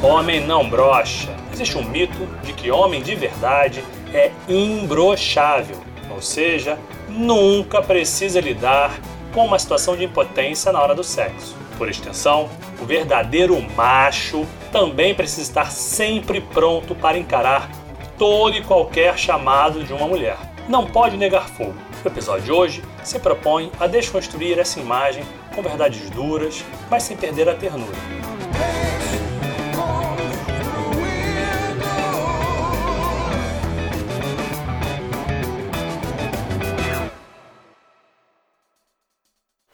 [0.00, 1.34] Homem não brocha.
[1.52, 3.82] Existe um mito de que homem de verdade
[4.12, 5.78] é imbrochável,
[6.08, 6.78] ou seja,
[7.08, 8.96] nunca precisa lidar
[9.32, 11.56] com uma situação de impotência na hora do sexo.
[11.76, 12.48] Por extensão,
[12.80, 17.68] o verdadeiro macho também precisa estar sempre pronto para encarar
[18.16, 20.36] todo e qualquer chamado de uma mulher.
[20.68, 21.74] Não pode negar fogo.
[22.04, 27.16] O episódio de hoje se propõe a desconstruir essa imagem com verdades duras, mas sem
[27.16, 28.23] perder a ternura.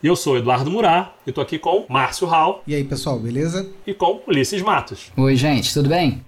[0.02, 2.62] Eu sou Eduardo Murá e tô aqui com Márcio Hall.
[2.66, 3.68] E aí, pessoal, beleza?
[3.86, 5.12] E com Ulisses Matos.
[5.14, 6.24] Oi, gente, tudo bem?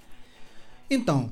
[0.91, 1.31] Então,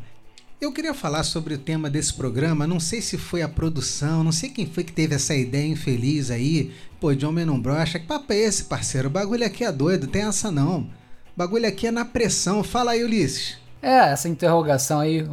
[0.58, 2.66] eu queria falar sobre o tema desse programa.
[2.66, 6.30] Não sei se foi a produção, não sei quem foi que teve essa ideia infeliz
[6.30, 6.72] aí.
[6.98, 7.98] Pô, de homem não brocha.
[7.98, 9.08] Que papo é esse, parceiro?
[9.08, 10.78] O bagulho aqui é doido, tem essa não.
[10.80, 10.88] O
[11.36, 12.64] bagulho aqui é na pressão.
[12.64, 13.58] Fala aí, Ulisses.
[13.82, 15.26] É, essa interrogação aí,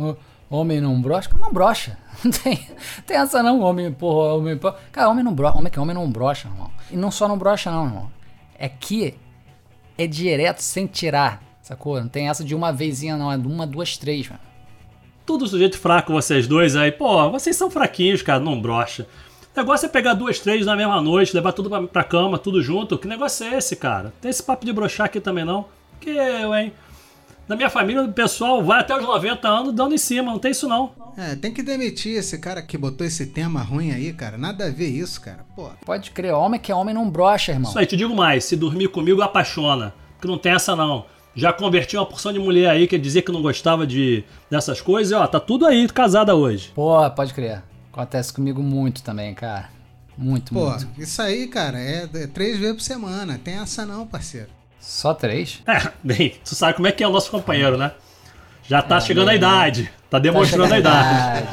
[0.50, 1.30] homem não brocha?
[1.40, 1.98] Não brocha.
[2.24, 2.68] Não tem,
[3.06, 4.58] tem essa não, homem, porra, homem.
[4.58, 4.78] Porra.
[4.92, 5.58] Cara, homem não brocha.
[5.58, 6.72] Homem que homem não brocha, irmão.
[6.90, 8.12] E não só não brocha, não, irmão.
[8.58, 9.16] É que
[9.98, 12.00] é direto sem tirar, sacou?
[12.00, 13.32] Não tem essa de uma vezinha, não.
[13.32, 14.42] É de uma, duas, três, mano.
[15.26, 16.92] Tudo sujeito fraco, vocês dois aí.
[16.92, 19.08] Pô, vocês são fraquinhos, cara, não brocha.
[19.56, 22.62] O negócio é pegar duas, três na mesma noite, levar tudo pra, pra cama, tudo
[22.62, 22.98] junto.
[22.98, 24.14] Que negócio é esse, cara?
[24.22, 25.66] Tem esse papo de brochar aqui também, não?
[26.00, 26.72] Que eu, hein?
[27.48, 30.52] Na minha família, o pessoal vai até os 90 anos dando em cima, não tem
[30.52, 30.92] isso não.
[31.18, 34.38] É, tem que demitir esse cara que botou esse tema ruim aí, cara.
[34.38, 35.46] Nada a ver isso, cara.
[35.56, 35.70] Pô.
[35.86, 37.70] Pode crer, homem que é homem não brocha, irmão.
[37.70, 39.94] Isso aí, te digo mais, se dormir comigo, apaixona.
[40.16, 41.06] Porque não tem essa não.
[41.34, 45.12] Já converti uma porção de mulher aí que dizia que não gostava de dessas coisas
[45.12, 46.72] e ó, tá tudo aí casada hoje.
[46.76, 47.64] Pô, pode crer.
[47.94, 49.70] Acontece comigo muito também, cara.
[50.18, 50.88] Muito, Pô, muito.
[50.98, 53.40] isso aí, cara, é, é três vezes por semana.
[53.44, 54.50] Tem essa não, parceiro.
[54.88, 55.62] Só três?
[55.68, 57.92] É, bem, tu sabe como é que é o nosso companheiro, né?
[58.64, 61.48] Já tá é, chegando a idade, tá demonstrando tá a idade.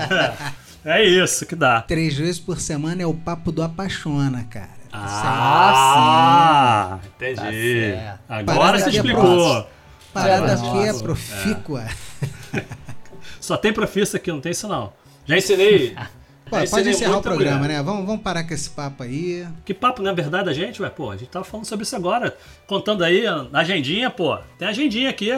[0.86, 1.82] é isso que dá.
[1.82, 4.70] Três vezes por semana é o papo do apaixona, cara.
[4.92, 7.08] Ah, sim.
[7.08, 7.94] entendi.
[8.28, 9.58] Tá Agora você explicou.
[9.58, 9.66] É
[10.12, 11.84] Parada aqui é profícua.
[12.54, 12.62] É.
[13.40, 14.92] Só tem profissa aqui, não tem isso não.
[15.26, 15.96] Já ensinei.
[16.60, 17.78] Pô, pode encerrar o programa, mulher.
[17.78, 17.82] né?
[17.82, 19.46] Vamos, vamos parar com esse papo aí.
[19.64, 20.90] Que papo, não é verdade da gente, ué?
[20.90, 22.36] Pô, a gente tava falando sobre isso agora.
[22.66, 24.36] Contando aí na agendinha, pô.
[24.58, 25.30] Tem agendinha aqui.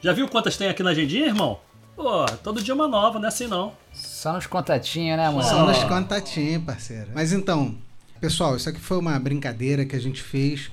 [0.00, 1.58] Já viu quantas tem aqui na agendinha, irmão?
[1.94, 3.72] Pô, todo dia uma nova, não é assim não.
[3.92, 5.42] Só nos contatinhos, né, mano?
[5.42, 7.08] Só nos contatinhos, parceiro.
[7.14, 7.74] Mas então,
[8.20, 10.70] pessoal, isso aqui foi uma brincadeira que a gente fez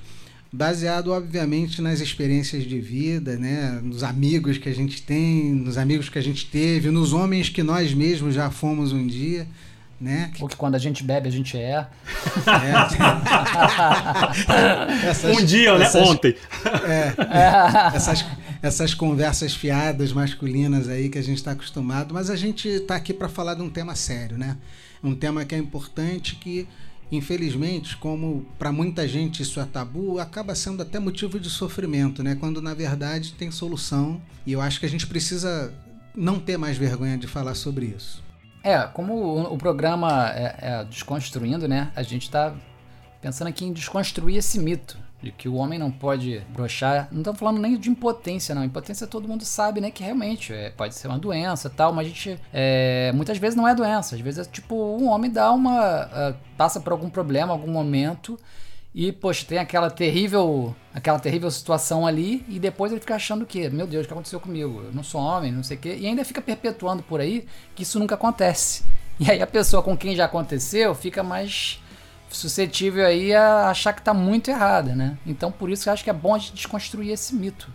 [0.52, 6.08] baseado obviamente nas experiências de vida, né, nos amigos que a gente tem, nos amigos
[6.08, 9.46] que a gente teve, nos homens que nós mesmos já fomos um dia
[10.00, 10.32] né?
[10.40, 11.86] Ou que quando a gente bebe a gente é.
[11.86, 11.88] é.
[15.06, 15.84] essas, um dia, né?
[15.84, 16.08] essas, né?
[16.08, 16.34] Ontem.
[16.84, 17.14] É,
[17.94, 18.24] essas,
[18.62, 23.12] essas conversas fiadas masculinas aí que a gente está acostumado, mas a gente está aqui
[23.12, 24.56] para falar de um tema sério, né?
[25.04, 26.66] Um tema que é importante que
[27.12, 32.36] infelizmente, como para muita gente isso é tabu, acaba sendo até motivo de sofrimento, né?
[32.36, 34.22] Quando na verdade tem solução.
[34.46, 35.74] E eu acho que a gente precisa
[36.14, 38.22] não ter mais vergonha de falar sobre isso.
[38.62, 41.90] É, como o, o programa é, é, Desconstruindo, né?
[41.96, 42.52] A gente está
[43.20, 47.08] pensando aqui em desconstruir esse mito de que o homem não pode brochar.
[47.10, 48.64] Não estamos falando nem de impotência, não.
[48.64, 49.90] Impotência todo mundo sabe, né?
[49.90, 52.38] Que realmente é, pode ser uma doença tal, mas a gente.
[52.52, 54.14] É, muitas vezes não é doença.
[54.14, 56.06] Às vezes é tipo, um homem dá uma.
[56.06, 58.38] Uh, passa por algum problema, algum momento
[58.94, 63.68] e, poxa, tem aquela terrível, aquela terrível situação ali, e depois ele fica achando que,
[63.70, 64.82] meu Deus, o que aconteceu comigo?
[64.84, 67.84] Eu não sou homem, não sei o quê, e ainda fica perpetuando por aí que
[67.84, 68.84] isso nunca acontece.
[69.20, 71.80] E aí a pessoa com quem já aconteceu fica mais
[72.30, 75.18] suscetível aí a achar que tá muito errada, né?
[75.26, 77.70] Então por isso eu acho que é bom a gente desconstruir esse mito.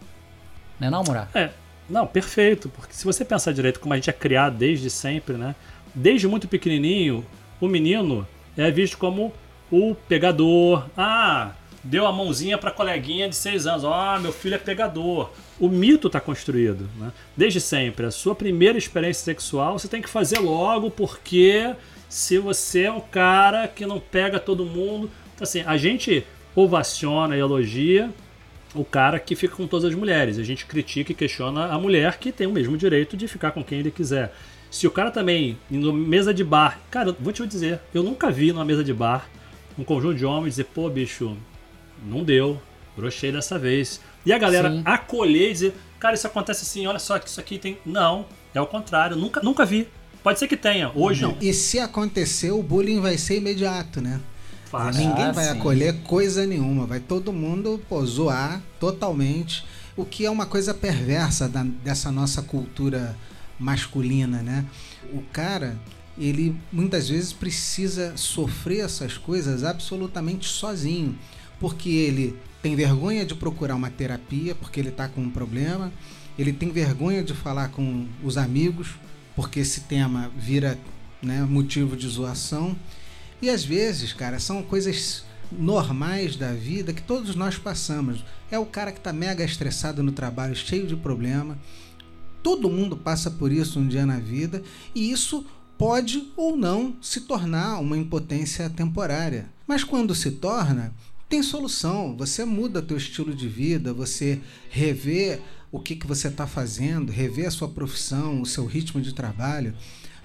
[0.79, 1.27] Né não, Murá?
[1.33, 1.51] É,
[1.89, 5.55] não, perfeito, porque se você pensar direito como a gente é criado desde sempre, né?
[5.93, 7.25] Desde muito pequenininho,
[7.61, 8.27] o menino
[8.57, 9.31] é visto como
[9.71, 10.85] o pegador.
[10.97, 11.51] Ah,
[11.83, 13.85] deu a mãozinha para coleguinha de 6 anos.
[13.85, 15.31] Ah, meu filho é pegador.
[15.59, 17.11] O mito está construído, né?
[17.35, 18.05] Desde sempre.
[18.05, 21.73] A sua primeira experiência sexual você tem que fazer logo, porque
[22.09, 25.09] se você é um cara que não pega todo mundo.
[25.33, 26.25] Então, assim, a gente
[26.55, 28.09] ovaciona e elogia
[28.73, 30.37] o cara que fica com todas as mulheres.
[30.37, 33.63] A gente critica e questiona a mulher que tem o mesmo direito de ficar com
[33.63, 34.33] quem ele quiser.
[34.69, 36.79] Se o cara também, na mesa de bar.
[36.91, 39.29] Cara, vou te dizer, eu nunca vi numa mesa de bar
[39.77, 41.35] um conjunto de homens dizer, pô, bicho,
[42.05, 42.61] não deu,
[42.95, 44.01] brochei dessa vez.
[44.25, 44.81] E a galera Sim.
[44.85, 47.77] acolher e dizer, cara, isso acontece assim, olha só que isso aqui tem.
[47.85, 49.87] Não, é o contrário, nunca, nunca vi.
[50.23, 51.21] Pode ser que tenha, hoje.
[51.21, 54.19] Não, e se acontecer, o bullying vai ser imediato, né?
[54.65, 55.07] Fácil.
[55.07, 55.51] Ninguém ah, vai sim.
[55.51, 59.63] acolher coisa nenhuma, vai todo mundo pô, zoar totalmente.
[59.95, 63.15] O que é uma coisa perversa da, dessa nossa cultura
[63.59, 64.65] masculina, né?
[65.13, 65.77] O cara,
[66.17, 71.17] ele muitas vezes precisa sofrer essas coisas absolutamente sozinho,
[71.59, 75.91] porque ele tem vergonha de procurar uma terapia, porque ele está com um problema,
[76.37, 78.95] ele tem vergonha de falar com os amigos,
[79.35, 80.77] porque esse tema vira
[81.21, 82.75] né, motivo de zoação.
[83.41, 88.23] E às vezes, cara, são coisas normais da vida que todos nós passamos.
[88.49, 91.57] É o cara que está mega estressado no trabalho, cheio de problema.
[92.41, 94.63] Todo mundo passa por isso um dia na vida
[94.93, 95.45] e isso
[95.77, 99.49] pode ou não se tornar uma impotência temporária.
[99.67, 100.93] Mas quando se torna,
[101.27, 102.15] tem solução.
[102.17, 104.39] Você muda teu estilo de vida, você
[104.69, 105.39] revê
[105.71, 109.75] o que, que você está fazendo, revê a sua profissão, o seu ritmo de trabalho.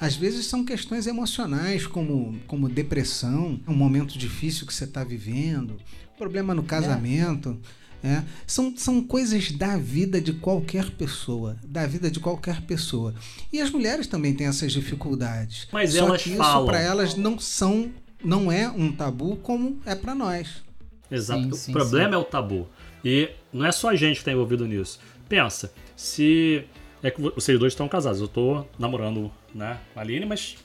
[0.00, 5.76] Às vezes são questões emocionais, como, como depressão, um momento difícil que você está vivendo,
[6.17, 7.58] problema no casamento.
[7.76, 7.81] É.
[8.02, 8.23] É.
[8.47, 13.14] São, são coisas da vida de qualquer pessoa, da vida de qualquer pessoa.
[13.52, 15.69] E as mulheres também têm essas dificuldades.
[15.70, 17.91] Mas Só elas que isso para elas não são,
[18.25, 20.62] não é um tabu como é para nós.
[21.11, 21.43] Exato.
[21.43, 22.14] Sim, o sim, problema sim.
[22.14, 22.69] é o tabu.
[23.05, 24.99] E não é só a gente que está envolvido nisso.
[25.29, 26.64] Pensa, se
[27.02, 30.56] é que vocês dois estão casados, eu tô namorando, né, a Aline, mas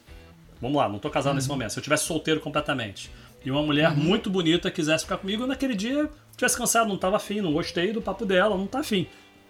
[0.61, 1.35] vamos lá, não tô casado Uhum.
[1.35, 1.71] nesse momento.
[1.71, 3.11] Se eu tivesse solteiro completamente
[3.43, 7.41] e uma mulher muito bonita quisesse ficar comigo, naquele dia tivesse cansado, não tava afim,
[7.41, 9.07] não gostei do papo dela, não tá afim.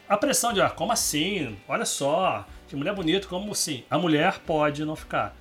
[0.07, 1.55] A pressão de, ah, como assim?
[1.67, 3.83] Olha só, que mulher bonita, como assim?
[3.89, 5.35] A mulher pode não ficar.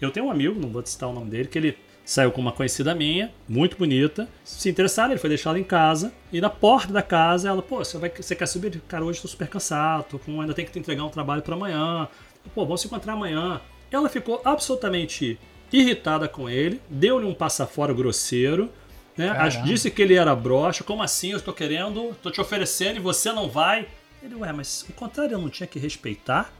[0.00, 2.52] Eu tenho um amigo, não vou citar o nome dele, que ele saiu com uma
[2.52, 4.28] conhecida minha, muito bonita.
[4.44, 6.12] Se interessaram, ele foi deixar ela em casa.
[6.32, 8.80] E na porta da casa, ela, pô, você, vai, você quer subir?
[8.88, 11.54] Cara, hoje tô super cansado, tô com, ainda tenho que te entregar um trabalho para
[11.54, 12.08] amanhã.
[12.54, 13.60] Pô, vamos se encontrar amanhã.
[13.90, 15.38] Ela ficou absolutamente
[15.72, 18.70] irritada com ele, deu-lhe um passafora grosseiro,
[19.16, 19.48] né?
[19.64, 20.84] Disse que ele era broxa.
[20.84, 21.30] Como assim?
[21.30, 23.88] Eu estou querendo, tô te oferecendo e você não vai.
[24.22, 26.52] Ele, ué, mas o contrário eu não tinha que respeitar?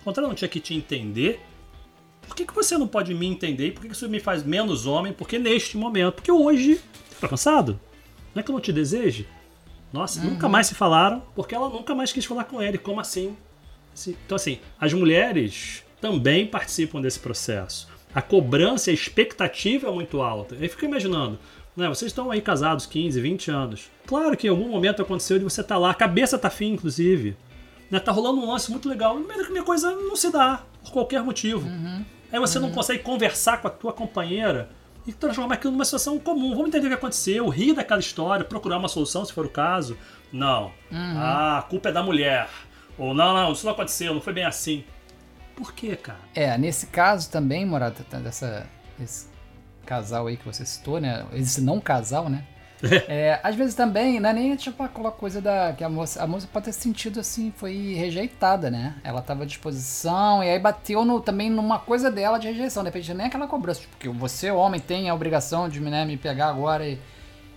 [0.00, 1.40] O contrário eu não tinha que te entender?
[2.26, 3.72] Por que, que você não pode me entender?
[3.72, 5.12] Por que, que isso me faz menos homem?
[5.12, 7.80] Porque neste momento, porque hoje você tá cansado.
[8.34, 9.26] Não é que eu não te deseje?
[9.92, 12.76] Nossa, nunca mais se falaram, porque ela nunca mais quis falar com ele.
[12.76, 13.34] Como assim?
[13.94, 17.88] Assim, Então, assim, as mulheres também participam desse processo.
[18.14, 20.54] A cobrança, a expectativa é muito alta.
[20.54, 21.38] Eu fico imaginando,
[21.78, 21.88] né?
[21.88, 23.90] Vocês estão aí casados 15, 20 anos.
[24.06, 27.36] Claro que em algum momento aconteceu de você estar lá, a cabeça tá fim, inclusive.
[27.90, 27.98] Né?
[28.00, 31.22] Tá rolando um lance muito legal, mas a minha coisa não se dá, por qualquer
[31.22, 31.66] motivo.
[32.30, 34.68] Aí você não consegue conversar com a tua companheira
[35.06, 36.50] e transformar aquilo numa situação comum.
[36.50, 39.96] Vamos entender o que aconteceu, rir daquela história, procurar uma solução se for o caso.
[40.30, 40.70] Não.
[40.92, 42.48] Ah, a culpa é da mulher.
[42.98, 44.84] Ou não, não, isso não aconteceu, não foi bem assim.
[45.56, 46.18] Por quê, cara?
[46.34, 48.66] É, nesse caso também, Morata, tá- dessa,
[49.00, 49.27] esse
[49.88, 51.24] casal aí que você citou, né?
[51.32, 52.44] Esse não casal, né?
[53.08, 55.72] É, às vezes também, não é nem tipo aquela coisa da.
[55.72, 58.94] que a moça, a moça pode ter sentido assim, foi rejeitada, né?
[59.02, 62.84] Ela tava à disposição e aí bateu no, também numa coisa dela de rejeição.
[62.84, 66.16] De repente, nem aquela cobrança, tipo, que você, homem, tem a obrigação de né, me
[66.16, 67.00] pegar agora e,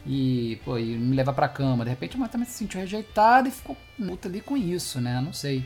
[0.08, 1.84] e, pô, e me levar pra cama.
[1.84, 5.22] De repente, a mulher também se sentiu rejeitada e ficou puta ali com isso, né?
[5.24, 5.64] Não sei.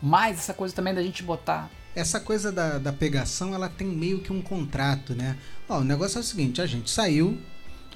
[0.00, 4.20] Mas essa coisa também da gente botar Essa coisa da, da pegação, ela tem meio
[4.20, 5.36] que um contrato, né?
[5.68, 7.38] Ó, o negócio é o seguinte, a gente saiu,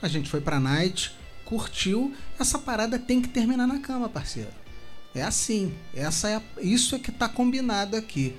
[0.00, 1.12] a gente foi pra night,
[1.44, 4.50] curtiu, essa parada tem que terminar na cama, parceiro.
[5.14, 8.34] É assim, essa é a- isso é que tá combinado aqui.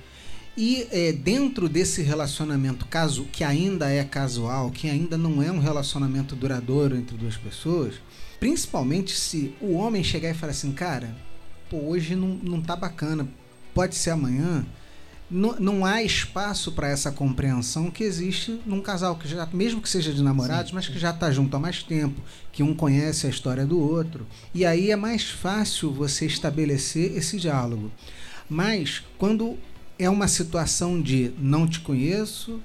[0.56, 5.58] E é, dentro desse relacionamento caso que ainda é casual, que ainda não é um
[5.58, 7.94] relacionamento duradouro entre duas pessoas,
[8.38, 11.14] principalmente se o homem chegar e falar assim, cara,
[11.70, 13.26] pô, hoje não, não tá bacana,
[13.72, 14.64] pode ser amanhã,
[15.30, 19.88] não, não há espaço para essa compreensão que existe num casal que já, mesmo que
[19.88, 22.20] seja de namorados, mas que já está junto há mais tempo,
[22.52, 24.26] que um conhece a história do outro.
[24.54, 27.90] E aí é mais fácil você estabelecer esse diálogo.
[28.48, 29.58] Mas quando
[29.98, 32.60] é uma situação de não te conheço,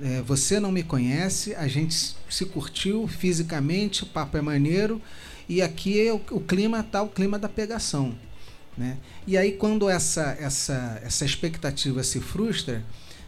[0.00, 5.00] é, você não me conhece, a gente se curtiu fisicamente, o papo é maneiro,
[5.48, 8.14] e aqui é o, o clima tá o clima da pegação.
[8.76, 8.96] Né?
[9.26, 12.84] E aí, quando essa, essa, essa expectativa se frustra,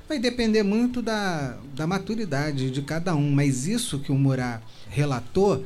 [0.08, 3.30] vai depender muito da, da maturidade de cada um.
[3.30, 5.64] Mas isso que o Murá relatou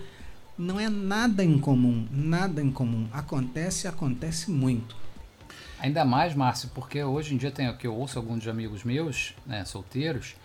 [0.56, 2.06] não é nada incomum.
[2.10, 3.08] Nada incomum.
[3.12, 4.96] Acontece, acontece muito.
[5.80, 9.64] Ainda mais, Márcio, porque hoje em dia tem que eu ouço alguns amigos meus, né,
[9.64, 10.36] solteiros,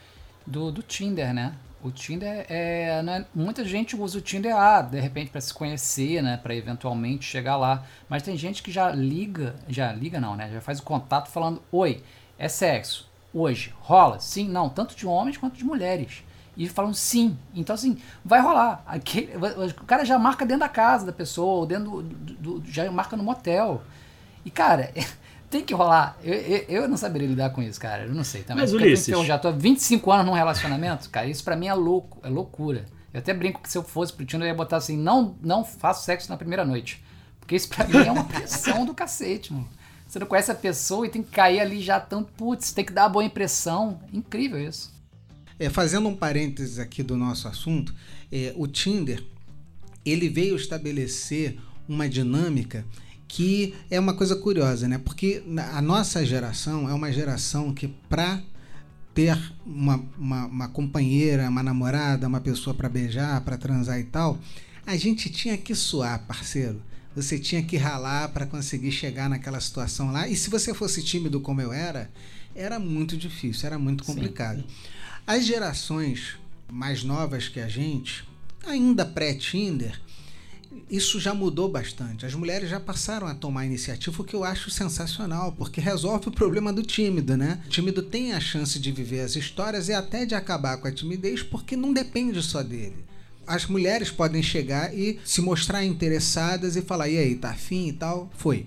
[0.48, 1.54] do, do Tinder, né?
[1.84, 6.24] O Tinder é, né, muita gente usa o Tinder ah, de repente para se conhecer,
[6.24, 7.84] né, para eventualmente chegar lá.
[8.10, 10.50] Mas tem gente que já liga, já liga não, né?
[10.52, 12.04] Já faz o contato falando: "Oi,
[12.38, 13.10] é sexo.
[13.34, 16.24] Hoje rola?" Sim, não, tanto de homens quanto de mulheres.
[16.56, 17.38] e falam sim.
[17.54, 18.84] Então, assim, vai rolar.
[18.88, 22.92] Aquele, o cara já marca dentro da casa da pessoa, ou dentro do, do já
[22.92, 23.84] marca no motel.
[24.44, 24.92] E, cara,
[25.50, 26.18] tem que rolar.
[26.24, 28.04] Eu, eu, eu, não saberia lidar com isso, cara.
[28.06, 28.64] Eu não sei também.
[28.64, 29.08] Mas, Ulisses...
[29.08, 31.28] Eu já tô há 25 anos num relacionamento, cara.
[31.28, 32.86] Isso para mim é louco, é loucura.
[33.14, 35.64] Eu até brinco que se eu fosse pro Tinder, eu ia botar assim, não, não
[35.64, 37.04] faço sexo na primeira noite.
[37.40, 39.68] Porque isso pra mim é uma pressão do cacete, mano.
[40.08, 42.94] Você não conhece a pessoa e tem que cair ali já tão, putz, tem que
[42.94, 44.00] dar uma boa impressão.
[44.14, 44.94] Incrível isso.
[45.60, 47.94] É, fazendo um parênteses aqui do nosso assunto,
[48.32, 49.24] é, o Tinder
[50.06, 52.86] ele veio estabelecer uma dinâmica
[53.28, 54.98] que é uma coisa curiosa, né?
[54.98, 55.44] Porque
[55.74, 58.42] a nossa geração é uma geração que para
[59.14, 64.38] ter uma, uma, uma, companheira, uma namorada, uma pessoa para beijar, para transar e tal,
[64.86, 66.82] a gente tinha que suar, parceiro.
[67.16, 70.28] Você tinha que ralar para conseguir chegar naquela situação lá.
[70.28, 72.12] E se você fosse tímido como eu era,
[72.56, 74.60] era muito difícil, era muito complicado.
[74.60, 74.68] Sim.
[75.26, 76.38] As gerações
[76.72, 78.24] mais novas que a gente,
[78.66, 80.00] ainda pré-Tinder,
[80.90, 82.26] isso já mudou bastante.
[82.26, 86.32] As mulheres já passaram a tomar iniciativa, o que eu acho sensacional, porque resolve o
[86.32, 87.62] problema do tímido, né?
[87.66, 90.92] O tímido tem a chance de viver as histórias e até de acabar com a
[90.92, 93.06] timidez, porque não depende só dele.
[93.46, 97.94] As mulheres podem chegar e se mostrar interessadas e falar: e aí, tá afim e
[97.94, 98.30] tal?
[98.38, 98.66] Foi.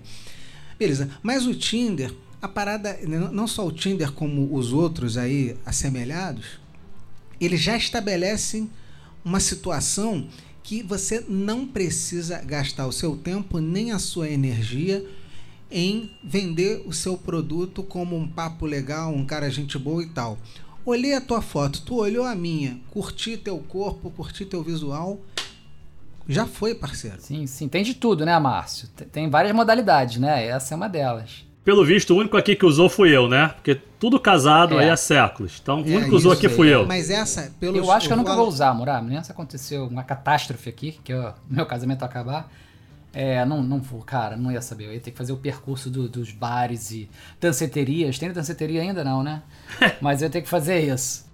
[0.79, 1.11] Beleza.
[1.23, 6.61] Mas o Tinder, a parada, não só o Tinder como os outros aí assemelhados,
[7.39, 8.71] eles já estabelecem
[9.25, 10.29] uma situação
[10.63, 15.05] que você não precisa gastar o seu tempo nem a sua energia
[15.71, 20.39] em vender o seu produto como um papo legal, um cara gente boa e tal.
[20.85, 25.21] Olhei a tua foto, tu olhou a minha, curti teu corpo, curti teu visual,
[26.29, 27.21] já foi, parceiro.
[27.21, 28.89] Sim, sim, tem de tudo, né, Márcio?
[29.13, 30.47] Tem várias modalidades, né?
[30.47, 31.45] Essa é uma delas.
[31.65, 33.49] Pelo visto, o único aqui que usou fui eu, né?
[33.49, 34.85] Porque tudo casado é.
[34.85, 35.59] aí há séculos.
[35.63, 36.87] Então, o único que usou aqui fui eu.
[36.87, 39.01] Mas essa, pelo Eu acho que eu nunca vou usar, Murá.
[39.03, 42.51] Nem se aconteceu uma catástrofe aqui, que o meu casamento acabar.
[43.13, 44.87] É, não, não vou, cara, não ia saber.
[44.87, 48.19] Eu ia ter que fazer o percurso do, dos bares e danceterias.
[48.19, 49.43] Tem danceteria ainda não, né?
[50.01, 51.29] Mas eu ia ter que fazer isso.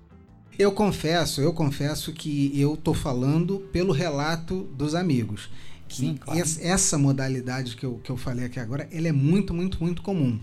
[0.59, 5.51] Eu confesso, eu confesso que eu tô falando pelo relato dos amigos.
[5.89, 6.41] Sim, claro.
[6.41, 10.39] essa modalidade que eu, que eu falei aqui agora, ela é muito, muito, muito comum.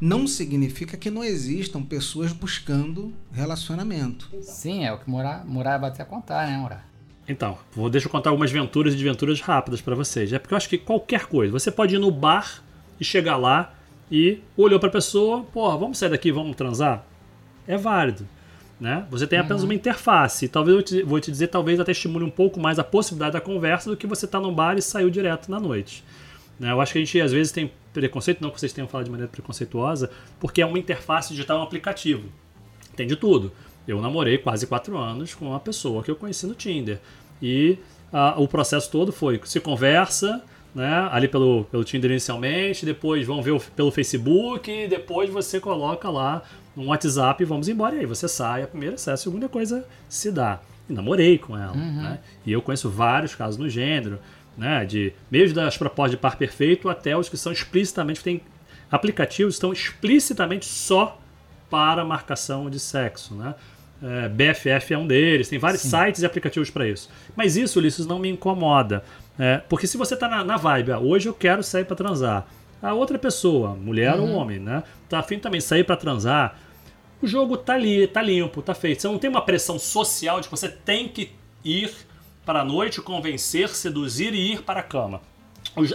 [0.00, 4.30] Não significa que não existam pessoas buscando relacionamento.
[4.42, 6.88] Sim, é o que Morar, morar vai até contar, né, Morar?
[7.28, 10.32] Então, vou deixa eu contar algumas aventuras e desventuras rápidas para vocês.
[10.32, 12.62] É porque eu acho que qualquer coisa, você pode ir no bar
[12.98, 13.74] e chegar lá
[14.10, 17.04] e olhou para a pessoa, pô, vamos sair daqui, vamos transar?
[17.66, 18.26] É válido.
[18.80, 19.04] Né?
[19.10, 19.68] Você tem apenas uhum.
[19.68, 20.48] uma interface.
[20.48, 23.40] Talvez eu te, vou te dizer, talvez até estimule um pouco mais a possibilidade da
[23.40, 26.04] conversa do que você estar tá no bar e saiu direto na noite.
[26.58, 26.70] Né?
[26.70, 29.10] Eu acho que a gente às vezes tem preconceito, não que vocês tenham falado de
[29.10, 32.28] maneira preconceituosa, porque é uma interface digital, um aplicativo.
[32.94, 33.52] Tem de tudo.
[33.86, 37.00] Eu namorei quase quatro anos com uma pessoa que eu conheci no Tinder.
[37.42, 37.78] E
[38.36, 40.42] o processo todo foi: se conversa,
[40.74, 46.10] né, ali pelo, pelo Tinder inicialmente, depois vão ver o, pelo Facebook, depois você coloca
[46.10, 46.42] lá
[46.76, 47.96] no WhatsApp vamos embora.
[47.96, 50.60] E aí você sai, a primeira sai, a segunda coisa se dá.
[50.88, 51.74] E namorei com ela.
[51.74, 52.02] Uhum.
[52.02, 52.18] Né?
[52.46, 54.18] E eu conheço vários casos no gênero,
[54.56, 54.84] né?
[54.84, 58.40] De, mesmo das propostas de par perfeito até os que são explicitamente, tem
[58.90, 61.20] aplicativos que estão explicitamente só
[61.70, 63.54] para marcação de sexo, né?
[64.00, 65.90] É, BFF é um deles, tem vários Sim.
[65.90, 67.10] sites e aplicativos para isso.
[67.34, 69.02] Mas isso, Ulisses, não me incomoda.
[69.38, 72.46] É, porque se você está na, na vibe, ah, hoje eu quero sair para transar,
[72.82, 74.32] a outra pessoa, mulher uhum.
[74.32, 76.56] ou homem, né, tá afim também de sair para transar,
[77.20, 79.02] o jogo tá ali, tá limpo, tá feito.
[79.02, 81.32] Você não tem uma pressão social de que você tem que
[81.64, 81.92] ir
[82.46, 85.20] para a noite, convencer, seduzir e ir para a cama.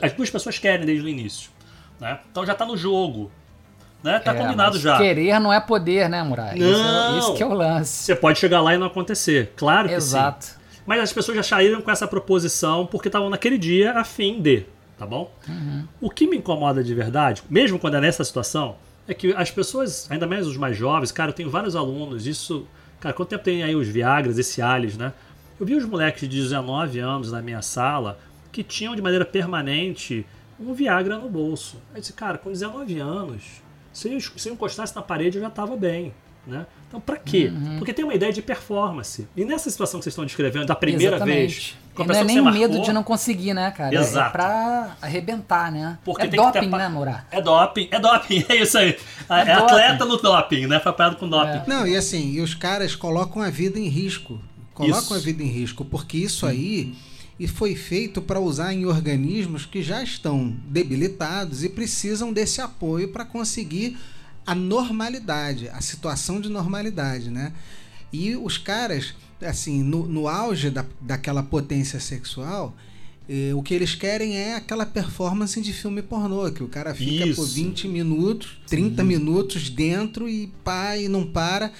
[0.01, 1.49] As duas pessoas querem desde o início.
[1.99, 2.19] Né?
[2.29, 3.31] Então já tá no jogo.
[4.03, 4.19] Né?
[4.19, 4.97] Tá é, combinado já.
[4.97, 6.55] Querer não é poder, né, Murai?
[6.55, 7.19] Não.
[7.19, 8.03] Isso, que é o lance.
[8.03, 9.53] Você pode chegar lá e não acontecer.
[9.55, 10.45] Claro que Exato.
[10.45, 10.55] sim.
[10.85, 14.65] Mas as pessoas já saíram com essa proposição porque estavam naquele dia a fim de,
[15.03, 15.31] tá bom?
[15.47, 15.85] Uhum.
[15.99, 20.09] O que me incomoda de verdade, mesmo quando é nessa situação, é que as pessoas,
[20.09, 22.65] ainda mais os mais jovens, cara, eu tenho vários alunos, isso.
[23.01, 25.11] Cara, quanto tempo tem aí os Viagras, esse Cialis, né?
[25.59, 28.17] Eu vi os moleques de 19 anos na minha sala
[28.51, 30.25] que tinham de maneira permanente
[30.57, 31.77] um Viagra no bolso.
[31.91, 35.41] Aí eu disse, cara, com 19 anos, se eu, se eu encostasse na parede eu
[35.41, 36.13] já estava bem.
[36.47, 36.65] Né?
[36.93, 37.51] Então, para quê?
[37.51, 37.77] Uhum.
[37.79, 39.27] Porque tem uma ideia de performance.
[39.35, 41.39] E nessa situação que vocês estão descrevendo, da primeira Exatamente.
[41.39, 43.95] vez, com a não é nem marcou, medo de não conseguir, né, cara?
[43.95, 44.27] É Exato.
[44.27, 45.97] É pra arrebentar, né?
[46.05, 46.67] Porque é doping, ter...
[46.67, 47.25] né, Moura?
[47.31, 48.95] É doping, é doping, é isso aí.
[49.27, 50.79] É, é atleta no doping, né?
[50.79, 51.49] Foi parado com doping.
[51.49, 51.63] É.
[51.65, 54.39] Não, e assim, e os caras colocam a vida em risco.
[54.75, 55.15] Colocam isso.
[55.15, 56.93] a vida em risco, porque isso aí
[57.39, 63.07] e foi feito para usar em organismos que já estão debilitados e precisam desse apoio
[63.07, 63.97] para conseguir
[64.45, 67.53] a normalidade, a situação de normalidade, né?
[68.11, 69.13] E os caras
[69.45, 72.75] assim, no, no auge da, daquela potência sexual,
[73.27, 77.25] eh, o que eles querem é aquela performance de filme pornô, que o cara fica
[77.25, 77.41] Isso.
[77.41, 81.71] por 20 minutos, 30 minutos dentro e pá, e não para.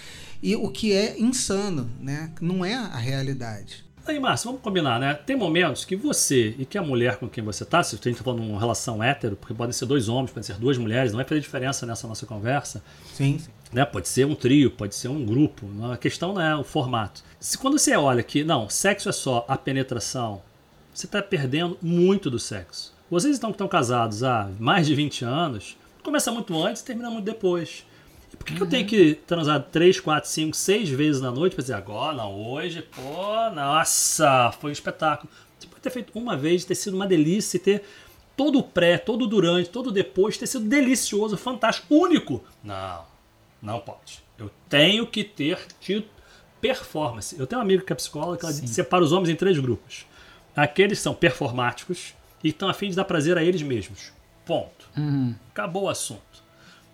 [0.42, 2.32] E o que é insano, né?
[2.42, 3.86] Não é a realidade.
[4.06, 5.14] Aí, Márcio, vamos combinar, né?
[5.14, 8.18] Tem momentos que você e que a mulher com quem você tá, se a gente
[8.18, 11.14] tá falando de uma relação hétero, porque podem ser dois homens, podem ser duas mulheres,
[11.14, 12.84] não vai fazer diferença nessa nossa conversa.
[13.14, 13.40] Sim.
[13.72, 13.86] né?
[13.86, 15.66] Pode ser um trio, pode ser um grupo.
[15.90, 17.24] A questão não é o formato.
[17.40, 20.42] Se quando você olha que não, sexo é só a penetração,
[20.94, 22.94] você está perdendo muito do sexo.
[23.10, 27.10] Vocês estão, que estão casados há mais de 20 anos, começa muito antes e termina
[27.10, 27.86] muito depois.
[28.44, 31.62] Por que, que eu tenho que transar 3, 4, 5, 6 vezes na noite para
[31.62, 35.32] dizer agora, não, hoje, pô, nossa, foi um espetáculo.
[35.58, 37.84] Você pode ter feito uma vez, ter sido uma delícia, ter
[38.36, 42.44] todo o pré, todo o durante, todo o depois, ter sido delicioso, fantástico, único.
[42.62, 43.06] Não,
[43.62, 44.22] não pode.
[44.38, 46.06] Eu tenho que ter tido
[46.60, 47.40] performance.
[47.40, 48.68] Eu tenho uma amiga que é psicóloga que ela Sim.
[48.68, 50.06] separa os homens em três grupos.
[50.54, 54.12] Aqueles que são performáticos e estão a fim de dar prazer a eles mesmos.
[54.46, 54.90] Ponto.
[54.98, 55.34] Uhum.
[55.50, 56.33] Acabou o assunto.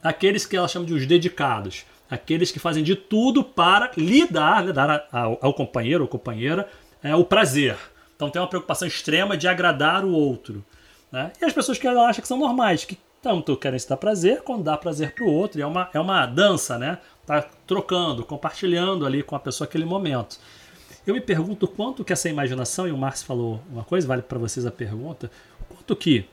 [0.04, 1.86] Aqueles que ela chama de os dedicados.
[2.10, 6.08] Aqueles que fazem de tudo para lhe dar, né, dar a- ao, ao companheiro ou
[6.08, 6.68] companheira
[7.04, 7.78] é, o prazer.
[8.16, 10.64] Então tem uma preocupação extrema de agradar o outro.
[11.12, 11.32] né?
[11.42, 14.42] E as pessoas que ela acha que são normais, que tanto querem se dar prazer
[14.44, 15.60] quando dá prazer para o outro.
[15.60, 16.98] E é uma, é uma dança, né?
[17.26, 20.40] Tá trocando, compartilhando ali com a pessoa aquele momento.
[21.06, 24.38] Eu me pergunto quanto que essa imaginação, e o Márcio falou uma coisa, vale para
[24.40, 25.30] vocês a pergunta,
[25.68, 26.26] quanto que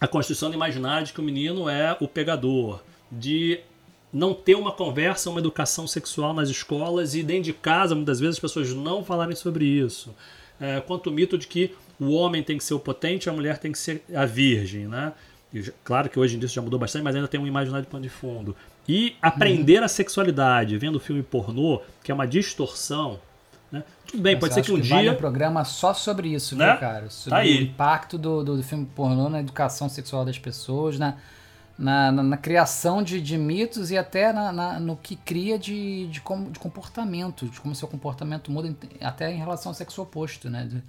[0.00, 2.82] a construção do imaginário de que o menino é o pegador,
[3.18, 3.60] de
[4.12, 8.36] não ter uma conversa, uma educação sexual nas escolas e dentro de casa, muitas vezes,
[8.36, 10.14] as pessoas não falarem sobre isso.
[10.60, 13.32] É, quanto o mito de que o homem tem que ser o potente e a
[13.32, 15.12] mulher tem que ser a virgem, né?
[15.52, 17.84] E claro que hoje em dia isso já mudou bastante, mas ainda tem um imaginário
[17.84, 18.56] de pano de fundo.
[18.88, 23.18] E aprender a sexualidade vendo filme pornô, que é uma distorção,
[23.70, 23.82] né?
[24.06, 25.12] Tudo bem, Mas pode ser que um Vale dia...
[25.12, 26.70] um programa só sobre isso, Né?
[26.70, 27.10] viu, cara?
[27.10, 31.16] Sobre Tá o impacto do, do, do filme pornô na educação sexual das pessoas, na,
[31.78, 36.06] na, na- na criação de, de mitos e até na, na- no que cria de,
[36.08, 40.02] de, como, de comportamento, de como seu comportamento muda em- até em relação ao sexo
[40.02, 40.64] oposto, né?
[40.64, 40.82] De,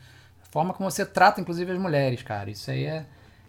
[0.51, 2.49] forma como você trata, inclusive, as mulheres, cara.
[2.49, 3.05] Isso aí é,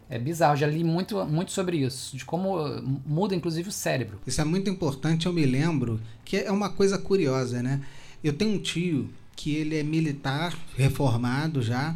[0.09, 0.57] é bizarro.
[0.57, 4.19] Já li muito, muito sobre isso, de como uh, muda, inclusive, o cérebro.
[4.27, 7.81] Isso é muito importante, eu me lembro que é uma coisa curiosa, né?
[8.21, 11.95] Eu tenho um tio que ele é militar, reformado já,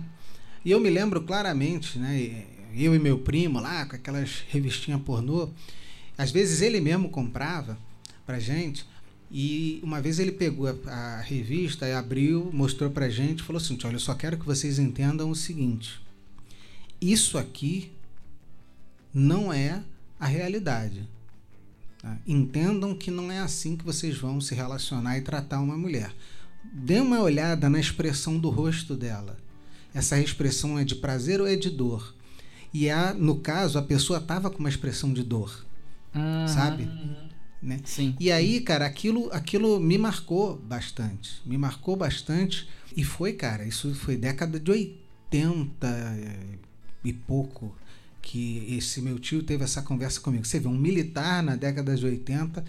[0.63, 2.45] e eu me lembro claramente, né?
[2.75, 5.49] Eu e meu primo lá, com aquelas revistinhas pornô,
[6.17, 7.77] às vezes ele mesmo comprava
[8.25, 8.86] pra gente,
[9.31, 13.62] e uma vez ele pegou a, a revista e abriu, mostrou pra gente e falou
[13.62, 16.01] assim: olha, eu só quero que vocês entendam o seguinte.
[16.99, 17.91] Isso aqui
[19.13, 19.81] não é
[20.19, 21.07] a realidade.
[21.99, 22.17] Tá?
[22.27, 26.13] Entendam que não é assim que vocês vão se relacionar e tratar uma mulher.
[26.73, 29.38] Dê uma olhada na expressão do rosto dela.
[29.93, 32.13] Essa expressão é de prazer ou é de dor?
[32.73, 35.65] E a, no caso, a pessoa estava com uma expressão de dor,
[36.15, 36.47] Uhum.
[36.47, 36.89] sabe?
[37.62, 37.79] Né?
[37.86, 38.15] Sim.
[38.19, 41.41] E aí, cara, aquilo, aquilo me marcou bastante.
[41.45, 42.67] Me marcou bastante.
[42.97, 46.27] E foi, cara, isso foi década de 80
[47.03, 47.73] e pouco
[48.21, 50.45] que esse meu tio teve essa conversa comigo.
[50.45, 52.63] Você vê, um militar na década de 80,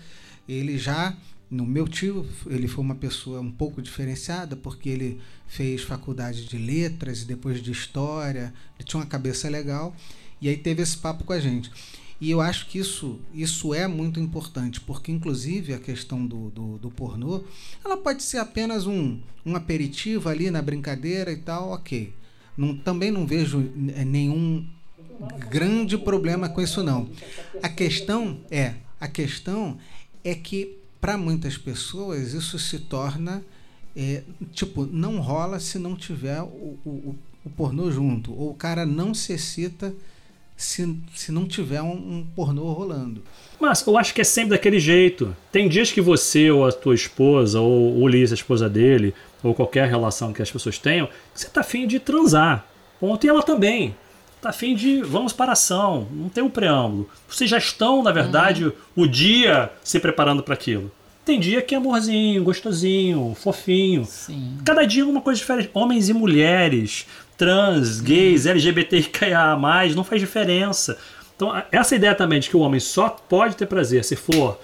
[0.49, 1.17] ele já.
[1.53, 6.57] No meu tio, ele foi uma pessoa um pouco diferenciada, porque ele fez faculdade de
[6.57, 9.95] letras e depois de história, ele tinha uma cabeça legal,
[10.41, 11.71] e aí teve esse papo com a gente.
[12.19, 16.79] E eu acho que isso, isso é muito importante, porque inclusive a questão do, do,
[16.79, 17.45] do pornô,
[17.85, 22.15] ela pode ser apenas um, um aperitivo ali na brincadeira e tal, ok.
[22.57, 23.61] Não, também não vejo
[23.95, 24.67] eh, nenhum
[25.51, 27.11] grande problema com isso não.
[27.63, 29.77] A questão é, a questão
[30.25, 33.43] é que para muitas pessoas isso se torna
[33.97, 38.33] é, tipo, não rola se não tiver o, o, o pornô junto.
[38.33, 39.93] Ou o cara não se excita
[40.57, 43.21] se, se não tiver um, um pornô rolando.
[43.61, 45.37] Mas eu acho que é sempre daquele jeito.
[45.51, 49.13] Tem dias que você ou a tua esposa, ou o Ulisses, a esposa dele,
[49.43, 52.65] ou qualquer relação que as pessoas tenham, você tá afim de transar.
[53.01, 53.97] Ontem ela também.
[54.43, 56.09] Tá afim de vamos para a ação.
[56.11, 57.09] Não tem um preâmbulo.
[57.29, 60.91] Vocês já estão, na verdade, o dia se preparando para aquilo.
[61.25, 64.05] Tem dia que é amorzinho, gostosinho, fofinho.
[64.05, 64.59] Sim.
[64.65, 65.71] Cada dia uma coisa diferente.
[65.73, 67.07] Homens e mulheres,
[67.39, 69.57] trans, gays, LGBTQIA,
[69.95, 70.99] não faz diferença.
[71.37, 74.59] Então, essa ideia também de que o homem só pode ter prazer se for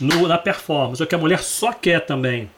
[0.00, 2.48] no- na performance, ou que a mulher só quer também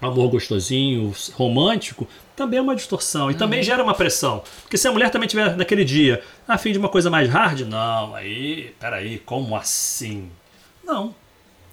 [0.00, 3.30] amor gostosinho, romântico, também é uma distorção.
[3.30, 4.42] E também gera uma pressão.
[4.62, 7.60] Porque se a mulher também tiver naquele dia a fim de uma coisa mais hard,
[7.60, 10.30] não, aí, peraí, como assim?
[10.84, 11.14] Não.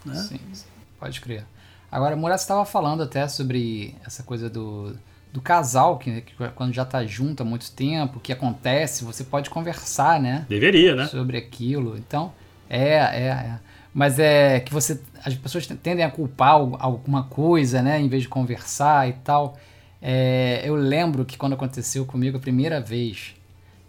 [0.05, 0.15] Né?
[0.15, 0.65] Sim, sim.
[0.99, 1.45] pode crer.
[1.91, 4.93] Agora, Moraes estava falando até sobre essa coisa do,
[5.31, 9.23] do casal, que, que, quando já está junto há muito tempo, o que acontece, você
[9.23, 10.45] pode conversar, né?
[10.49, 11.07] Deveria, né?
[11.07, 11.97] Sobre aquilo.
[11.97, 12.33] Então,
[12.69, 13.59] é, é, é.
[13.93, 15.01] Mas é que você.
[15.27, 17.99] As pessoas tendem a culpar alguma coisa, né?
[17.99, 19.57] Em vez de conversar e tal.
[20.01, 23.35] É, eu lembro que quando aconteceu comigo a primeira vez,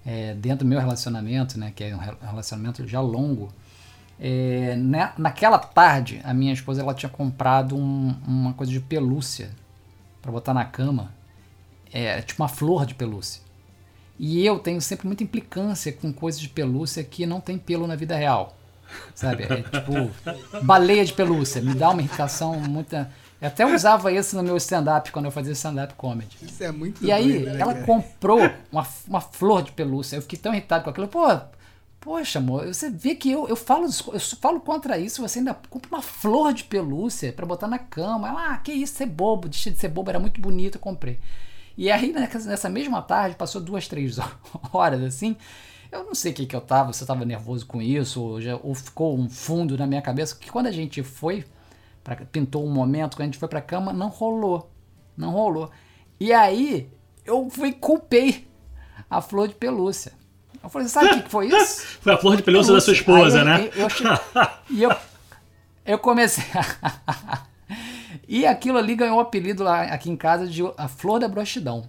[0.05, 1.73] é, dentro do meu relacionamento, né?
[1.77, 3.53] Que é um relacionamento já longo.
[4.19, 9.51] É, na, naquela tarde, a minha esposa ela tinha comprado um, uma coisa de pelúcia
[10.21, 11.15] para botar na cama.
[11.93, 13.41] É tipo uma flor de pelúcia.
[14.19, 17.95] E eu tenho sempre muita implicância com coisas de pelúcia que não tem pelo na
[17.95, 18.58] vida real.
[19.15, 19.45] Sabe?
[19.45, 20.11] É tipo
[20.63, 21.61] baleia de pelúcia.
[21.63, 23.11] Me dá uma irritação muita.
[23.41, 26.37] Eu até usava isso no meu stand-up quando eu fazia stand-up comedy.
[26.43, 27.87] Isso é muito E aí, doido, né, ela cara?
[27.87, 28.41] comprou
[28.73, 30.17] uma, uma flor de pelúcia.
[30.17, 31.07] Eu fiquei tão irritado com aquilo.
[31.09, 31.25] Pô,
[32.01, 35.89] poxa, amor, você vê que eu, eu, falo, eu falo contra isso, você ainda compra
[35.91, 38.29] uma flor de pelúcia para botar na cama.
[38.29, 40.81] Ela, ah, que isso, você é bobo, deixa de ser bobo, era muito bonito, eu
[40.81, 41.19] comprei.
[41.77, 44.19] E aí, nessa mesma tarde, passou duas, três
[44.73, 45.37] horas assim.
[45.91, 48.41] Eu não sei o que, que eu tava, se eu tava nervoso com isso, ou,
[48.41, 51.45] já, ou ficou um fundo na minha cabeça, que quando a gente foi,
[52.05, 54.71] pra, pintou um momento, quando a gente foi pra cama, não rolou.
[55.17, 55.71] Não rolou.
[56.21, 56.91] E aí,
[57.25, 58.47] eu fui culpei
[59.09, 60.13] a flor de pelúcia.
[60.63, 61.83] Eu falei, sabe o que, foi isso?
[62.03, 62.75] Foi a flor de pelúcia, pelúcia.
[62.75, 63.71] da sua esposa, né?
[63.75, 64.97] Eu, eu, eu, e eu,
[65.87, 66.45] eu comecei.
[68.29, 71.27] E aquilo ali ganhou o um apelido lá aqui em casa de a Flor da
[71.27, 71.89] Broxidão.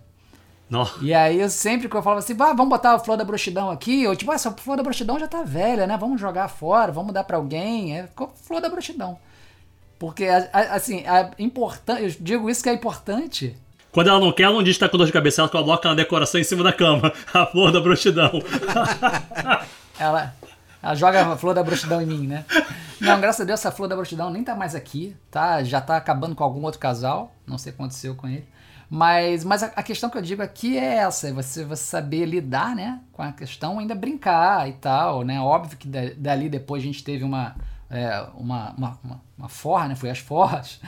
[0.70, 1.04] Nossa.
[1.04, 3.72] E aí, eu sempre que eu falava assim, ah, vamos botar a Flor da Broxidão
[3.72, 5.98] aqui, eu tipo, ah, essa Flor da Broxidão já tá velha, né?
[5.98, 7.98] Vamos jogar fora, vamos dar para alguém.
[7.98, 8.08] É
[8.44, 9.18] Flor da Broxidão.
[9.98, 13.58] Porque, assim, é importante, eu digo isso que é importante.
[13.92, 15.90] Quando ela não quer, ela não diz que tá com dor de cabeça, ela coloca
[15.90, 17.12] na decoração em cima da cama.
[17.34, 18.32] A flor da broxidão.
[20.00, 20.34] ela,
[20.82, 22.46] ela joga a flor da broxidão em mim, né?
[23.02, 25.64] Não, graças a Deus essa flor da broxidão nem tá mais aqui, tá?
[25.64, 28.48] Já tá acabando com algum outro casal, não sei o que aconteceu com ele.
[28.89, 32.25] Mas, mas a, a questão que eu digo aqui é essa, é você, você saber
[32.25, 35.39] lidar, né, com a questão, ainda brincar e tal, né?
[35.39, 37.56] Óbvio que dali depois a gente teve uma,
[37.89, 39.95] é, uma, uma, uma, uma forra, né?
[39.95, 40.80] Foi as forras.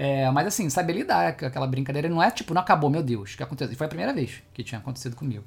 [0.00, 3.34] É, mas assim, saber lidar com aquela brincadeira não é tipo, não acabou, meu Deus,
[3.34, 3.76] o que aconteceu?
[3.76, 5.42] Foi a primeira vez que tinha acontecido comigo.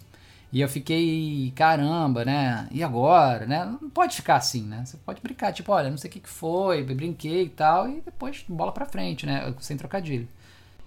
[0.52, 2.68] E eu fiquei, caramba, né?
[2.72, 3.64] E agora, né?
[3.82, 4.84] Não pode ficar assim, né?
[4.86, 8.02] Você pode brincar, tipo, olha, não sei o que, que foi, brinquei e tal, e
[8.02, 9.54] depois bola pra frente, né?
[9.62, 10.28] Sem trocadilho.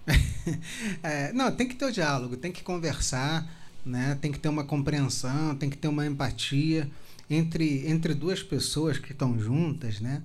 [1.02, 3.48] é, não, tem que ter o diálogo, tem que conversar,
[3.84, 4.18] né?
[4.20, 6.90] Tem que ter uma compreensão, tem que ter uma empatia
[7.28, 10.22] entre, entre duas pessoas que estão juntas, né?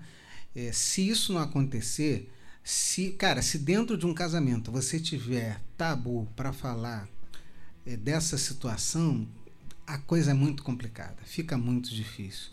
[0.55, 2.31] É, se isso não acontecer,
[2.63, 7.07] se, cara, se dentro de um casamento você tiver tabu para falar
[7.85, 9.27] é, dessa situação,
[9.87, 12.51] a coisa é muito complicada, fica muito difícil.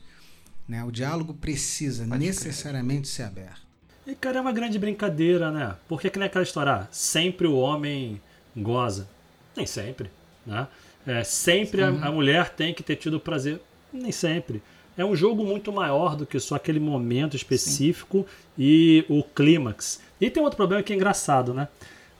[0.69, 0.83] Né?
[0.85, 3.15] O diálogo precisa Pode necessariamente crer.
[3.15, 3.66] ser aberto.
[4.07, 5.75] E, cara, é uma grande brincadeira, né?
[5.89, 8.21] Porque que nem aquela história, ah, sempre o homem
[8.57, 9.09] goza.
[9.57, 10.11] Nem sempre,
[10.47, 10.69] né?
[11.07, 13.61] É, sempre a, a, mulher tem que ter tido prazer.
[13.93, 14.63] Nem sempre.
[14.97, 18.45] É um jogo muito maior do que só aquele momento específico Sim.
[18.59, 20.01] e o clímax.
[20.21, 21.69] E tem outro problema que é engraçado, né?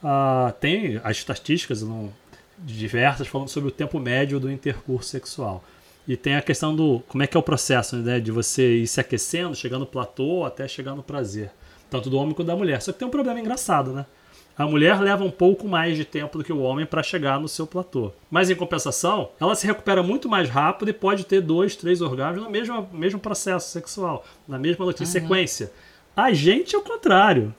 [0.03, 2.13] Ah, tem as estatísticas, não,
[2.59, 5.63] diversas falando sobre o tempo médio do intercurso sexual.
[6.07, 8.87] E tem a questão do como é que é o processo, né, de você ir
[8.87, 11.51] se aquecendo, chegando no platô até chegar no prazer,
[11.89, 12.81] tanto do homem quanto da mulher.
[12.81, 14.05] Só que tem um problema engraçado, né?
[14.57, 17.47] A mulher leva um pouco mais de tempo do que o homem para chegar no
[17.47, 18.11] seu platô.
[18.29, 22.43] Mas em compensação, ela se recupera muito mais rápido e pode ter dois, três orgasmos
[22.43, 25.05] no mesmo, mesmo processo sexual, na mesma uhum.
[25.05, 25.71] sequência.
[26.15, 27.53] A gente é o contrário.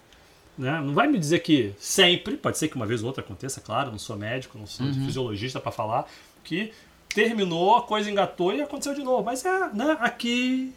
[0.59, 0.81] Né?
[0.85, 3.93] Não vai me dizer que sempre, pode ser que uma vez ou outra aconteça, claro,
[3.93, 5.05] não sou médico, não sou uhum.
[5.07, 6.09] fisiologista para falar,
[6.43, 6.73] que
[7.14, 9.23] terminou, a coisa engatou e aconteceu de novo.
[9.23, 10.75] Mas é né, aqui,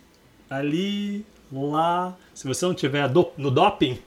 [0.47, 2.15] ali, lá.
[2.33, 3.99] Se você não tiver do, no doping,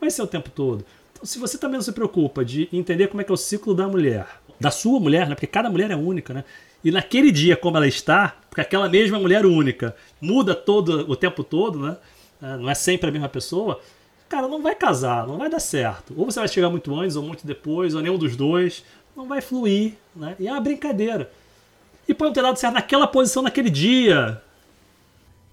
[0.00, 0.84] vai ser o tempo todo.
[1.12, 3.74] Então, se você também não se preocupa de entender como é que é o ciclo
[3.74, 4.26] da mulher,
[4.58, 5.34] da sua mulher, né?
[5.34, 6.44] porque cada mulher é única, né?
[6.82, 11.44] E naquele dia como ela está, porque aquela mesma mulher única muda todo o tempo
[11.44, 11.96] todo, né?
[12.40, 13.80] Não é sempre a mesma pessoa
[14.30, 16.14] cara, não vai casar, não vai dar certo.
[16.16, 18.84] Ou você vai chegar muito antes, ou muito depois, ou nenhum dos dois.
[19.14, 20.36] Não vai fluir, né?
[20.38, 21.30] E é uma brincadeira.
[22.08, 24.40] E pode não ter dado certo naquela posição, naquele dia.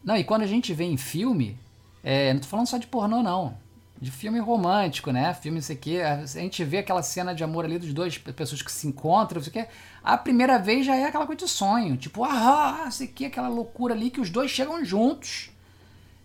[0.07, 1.55] Não, e quando a gente vê em filme,
[2.03, 3.55] é, não tô falando só de pornô, não.
[4.01, 5.33] De filme romântico, né?
[5.35, 6.01] Filme isso aqui.
[6.01, 9.49] A gente vê aquela cena de amor ali dos dois pessoas que se encontram, isso
[9.49, 9.67] aqui.
[10.03, 11.97] A primeira vez já é aquela coisa de sonho.
[11.97, 15.51] Tipo, ah, isso aqui, aquela loucura ali que os dois chegam juntos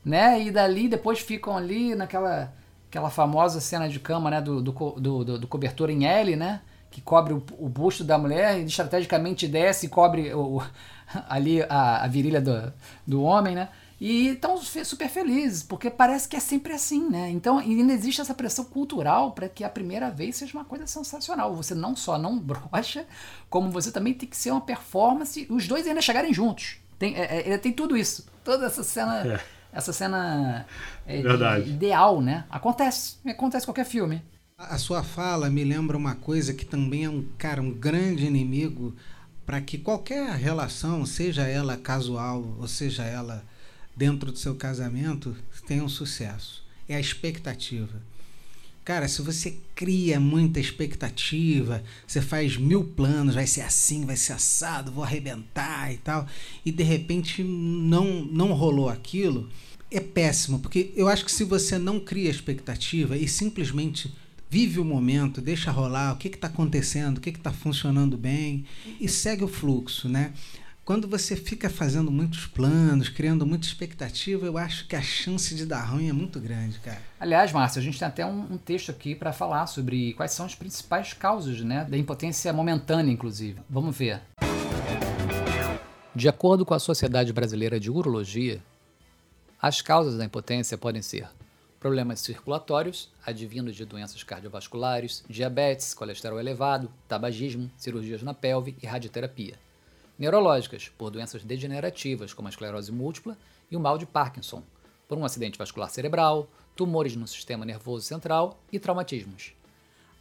[0.04, 0.42] né?
[0.42, 2.52] E dali depois ficam ali naquela
[2.88, 4.40] aquela famosa cena de cama, né?
[4.40, 6.60] Do, do, do, do cobertor em L, né?
[6.92, 10.62] Que cobre o, o, busto da mulher e estrategicamente desce e cobre o,
[11.28, 12.72] ali a, a virilha do,
[13.04, 13.68] do homem, né?
[14.00, 17.30] E estão super felizes, porque parece que é sempre assim, né?
[17.30, 21.54] Então ainda existe essa pressão cultural para que a primeira vez seja uma coisa sensacional.
[21.54, 23.06] Você não só não brocha,
[23.48, 26.78] como você também tem que ser uma performance, os dois ainda chegarem juntos.
[26.98, 28.26] Tem, é, é, tem tudo isso.
[28.44, 29.26] Toda essa cena.
[29.26, 29.40] É.
[29.72, 30.66] Essa cena
[31.06, 31.20] é,
[31.60, 32.44] ideal, né?
[32.50, 33.16] Acontece.
[33.26, 34.22] Acontece qualquer filme.
[34.68, 38.94] A sua fala me lembra uma coisa que também é um cara, um grande inimigo
[39.44, 43.44] para que qualquer relação, seja ela casual ou seja ela
[43.96, 46.64] dentro do seu casamento tenha um sucesso.
[46.88, 48.00] É a expectativa.
[48.84, 54.34] Cara, se você cria muita expectativa, você faz mil planos, vai ser assim, vai ser
[54.34, 56.26] assado, vou arrebentar e tal,
[56.64, 59.48] e de repente não, não rolou aquilo,
[59.90, 64.12] é péssimo, porque eu acho que se você não cria expectativa e simplesmente
[64.52, 68.66] vive o momento, deixa rolar, o que está acontecendo, o que está funcionando bem
[69.00, 70.34] e segue o fluxo, né?
[70.84, 75.64] Quando você fica fazendo muitos planos, criando muita expectativa, eu acho que a chance de
[75.64, 77.00] dar ruim é muito grande, cara.
[77.18, 80.44] Aliás, Márcio, a gente tem até um, um, texto aqui para falar sobre quais são
[80.44, 83.58] as principais causas né, da impotência momentânea, inclusive.
[83.70, 84.20] Vamos ver.
[86.14, 88.60] De acordo com a Sociedade Brasileira de Urologia,
[89.62, 91.26] as causas da impotência podem ser
[91.82, 99.58] problemas circulatórios, advindos de doenças cardiovasculares, diabetes, colesterol elevado, tabagismo, cirurgias na pelve e radioterapia
[100.16, 103.36] neurológicas, por doenças degenerativas como a esclerose múltipla
[103.68, 104.62] e o mal de Parkinson,
[105.08, 109.52] por um acidente vascular cerebral, tumores no sistema nervoso central e traumatismos.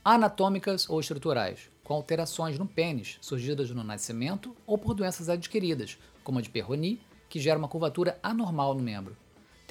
[0.04, 6.40] Anatômicas ou estruturais, com alterações no pênis surgidas no nascimento ou por doenças adquiridas, como
[6.40, 9.16] a de Perroni, que gera uma curvatura anormal no membro.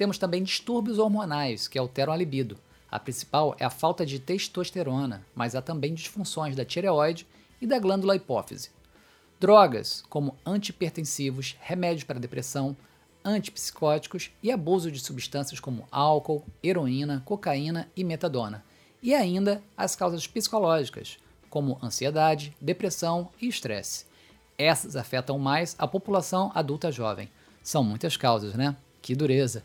[0.01, 2.57] Temos também distúrbios hormonais que alteram a libido.
[2.89, 7.27] A principal é a falta de testosterona, mas há também disfunções da tireoide
[7.61, 8.71] e da glândula hipófise.
[9.39, 12.75] Drogas, como antipertensivos, remédios para depressão,
[13.23, 18.65] antipsicóticos e abuso de substâncias como álcool, heroína, cocaína e metadona.
[19.03, 24.07] E ainda as causas psicológicas, como ansiedade, depressão e estresse.
[24.57, 27.29] Essas afetam mais a população adulta jovem.
[27.61, 28.75] São muitas causas, né?
[28.99, 29.63] Que dureza.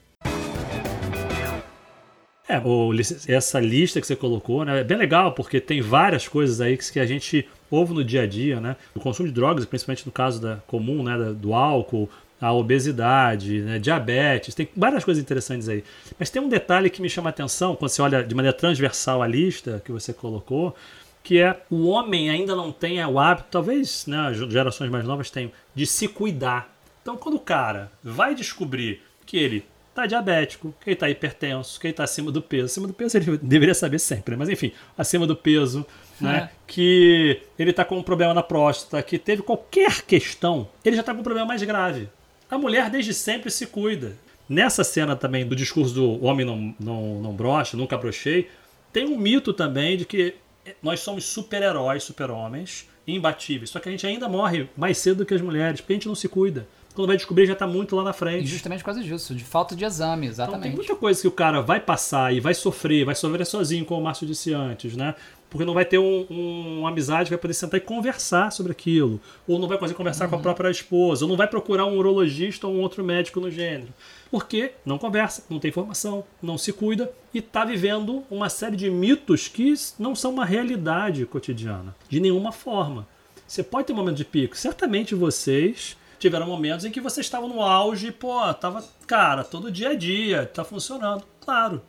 [2.49, 2.93] É, o,
[3.27, 7.01] essa lista que você colocou né, é bem legal, porque tem várias coisas aí que
[7.01, 8.77] a gente ouve no dia a dia, né?
[8.95, 12.09] O consumo de drogas, principalmente no caso da comum, né, do álcool,
[12.41, 15.83] a obesidade, né, diabetes, tem várias coisas interessantes aí.
[16.19, 19.23] Mas tem um detalhe que me chama a atenção quando você olha de maneira transversal
[19.23, 20.77] a lista que você colocou,
[21.25, 25.51] que é o homem ainda não tem o hábito, talvez né, gerações mais novas tenham,
[25.75, 26.73] de se cuidar.
[27.03, 29.65] Então, quando o cara vai descobrir que ele
[29.97, 32.67] tá diabético, que ele tá hipertenso, que ele tá acima do peso.
[32.67, 35.87] Acima do peso ele deveria saber sempre, mas enfim, acima do peso,
[36.21, 36.51] né?
[36.53, 36.57] É.
[36.67, 41.15] Que ele tá com um problema na próstata, que teve qualquer questão, ele já tá
[41.15, 42.09] com um problema mais grave.
[42.51, 44.13] A mulher desde sempre se cuida.
[44.49, 48.49] Nessa cena também do discurso do homem não, não, não brocha, nunca brochei,
[48.93, 50.35] tem um mito também de que
[50.81, 53.71] nós somos super-heróis, super-homens, imbatíveis.
[53.71, 56.07] Só que a gente ainda morre mais cedo do que as mulheres, porque a gente
[56.07, 58.45] não se cuida quando vai descobrir já está muito lá na frente.
[58.45, 60.59] E justamente por causa disso, de falta de exame, exatamente.
[60.59, 63.85] Então, tem muita coisa que o cara vai passar e vai sofrer, vai sofrer sozinho,
[63.85, 65.15] como o Márcio disse antes, né?
[65.51, 69.21] Porque não vai ter um, um, uma amizade, vai poder sentar e conversar sobre aquilo.
[69.47, 70.31] Ou não vai conseguir conversar uhum.
[70.31, 70.43] com a uhum.
[70.43, 73.93] própria esposa, ou não vai procurar um urologista ou um outro médico no gênero.
[74.31, 78.91] Porque não conversa, não tem informação, não se cuida e está vivendo uma série de
[78.91, 83.07] mitos que não são uma realidade cotidiana, de nenhuma forma.
[83.47, 84.57] Você pode ter um momento de pico.
[84.57, 89.91] Certamente vocês tiveram momentos em que você estava no auge, pô, tava, cara, todo dia
[89.91, 91.25] a dia, tá funcionando.
[91.41, 91.83] Claro.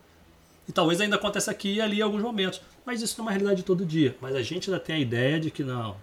[0.68, 2.60] E talvez ainda aconteça aqui e ali em alguns momentos.
[2.84, 4.16] Mas isso não é uma realidade de todo dia.
[4.20, 5.96] Mas a gente ainda tem a ideia de que não.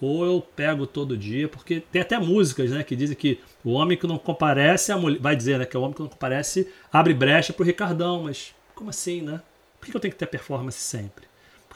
[0.00, 3.96] Ou eu pego todo dia, porque tem até músicas, né, que dizem que o homem
[3.96, 6.70] que não comparece, a mulher, vai dizer, né, que é o homem que não comparece
[6.92, 9.40] abre brecha pro Ricardão, mas como assim, né?
[9.80, 11.26] Por que eu tenho que ter performance sempre?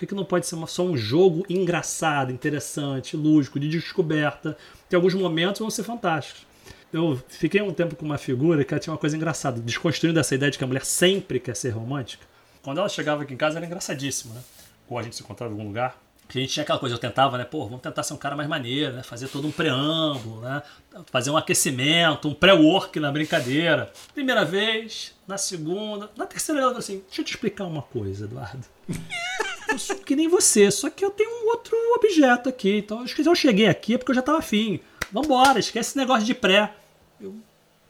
[0.01, 4.57] Por que, não pode ser uma, só um jogo engraçado, interessante, lúdico, de descoberta?
[4.89, 6.47] Tem alguns momentos que vão ser fantásticos.
[6.91, 10.35] Eu fiquei um tempo com uma figura que ela tinha uma coisa engraçada, desconstruindo essa
[10.35, 12.25] ideia de que a mulher sempre quer ser romântica.
[12.63, 14.41] Quando ela chegava aqui em casa era engraçadíssimo, né?
[14.89, 17.37] Ou a gente se encontrava em algum lugar, a gente tinha aquela coisa, eu tentava,
[17.37, 17.45] né?
[17.45, 19.03] Pô, vamos tentar ser um cara mais maneiro, né?
[19.03, 20.63] Fazer todo um preâmbulo, né?
[21.13, 23.93] Fazer um aquecimento, um pré-work na brincadeira.
[24.15, 28.25] Primeira vez, na segunda, na terceira ela falou assim: deixa eu te explicar uma coisa,
[28.25, 28.65] Eduardo.
[29.71, 32.79] Eu sou que nem você, só que eu tenho um outro objeto aqui.
[32.79, 34.81] Então, se eu cheguei aqui é porque eu já estava afim.
[35.13, 36.73] Vambora, esquece esse negócio de pré.
[37.21, 37.35] Eu,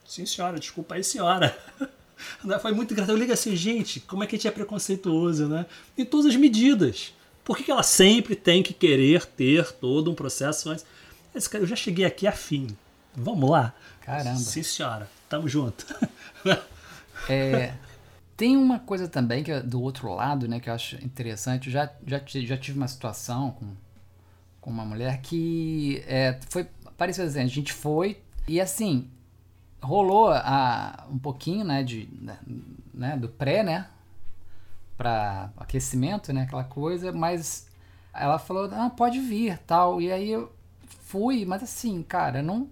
[0.06, 1.56] sim, senhora, desculpa aí, senhora.
[2.60, 3.14] Foi muito engraçado.
[3.14, 5.66] Eu ligo assim, gente, como é que a gente é preconceituoso, né?
[5.96, 7.14] Em todas as medidas.
[7.44, 10.84] Por que, que ela sempre tem que querer ter todo um processo antes?
[11.34, 12.68] Esse cara, eu já cheguei aqui afim.
[13.14, 13.74] Vamos lá?
[14.02, 14.38] Caramba.
[14.38, 15.08] Sim, senhora.
[15.28, 15.86] Tamo junto.
[17.28, 17.74] É,
[18.40, 21.66] tem uma coisa também que é do outro lado, né, que eu acho interessante.
[21.66, 23.74] Eu já, já, já tive uma situação com,
[24.62, 29.10] com uma mulher que é, foi pareceu assim, a gente foi e assim
[29.82, 32.08] rolou a, um pouquinho, né, de,
[32.94, 33.88] né, do pré, né,
[34.96, 37.68] para aquecimento, né, aquela coisa, mas
[38.14, 40.50] ela falou, ah, pode vir, tal, e aí eu
[41.02, 42.70] fui, mas assim, cara, não,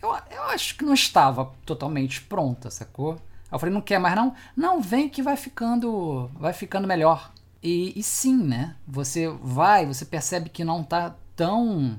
[0.00, 3.20] eu, eu acho que não estava totalmente pronta, sacou?
[3.52, 4.34] Eu falei, não quer mais não?
[4.56, 7.32] Não, vem que vai ficando, vai ficando melhor.
[7.62, 11.98] E, e sim, né, você vai, você percebe que não tá tão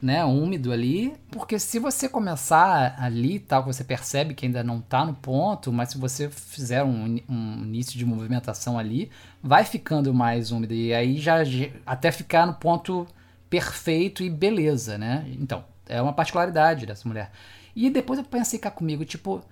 [0.00, 5.04] né, úmido ali, porque se você começar ali, tal, você percebe que ainda não está
[5.04, 9.10] no ponto, mas se você fizer um, um, início de movimentação ali,
[9.42, 11.38] vai ficando mais úmido e aí já
[11.84, 13.06] até ficar no ponto
[13.50, 15.26] perfeito e beleza, né?
[15.40, 17.32] Então, é uma particularidade dessa mulher.
[17.74, 19.42] E depois eu pensei cá comigo, tipo,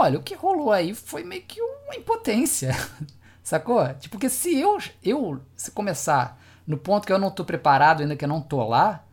[0.00, 2.74] olha, o que rolou aí foi meio que uma impotência,
[3.42, 3.86] sacou?
[3.94, 8.16] Tipo, porque se eu, eu se começar no ponto que eu não tô preparado ainda,
[8.16, 9.04] que eu não tô lá,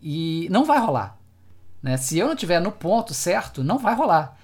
[0.00, 1.18] e não vai rolar.
[1.82, 1.96] Né?
[1.96, 4.38] Se eu não tiver no ponto certo, não vai rolar.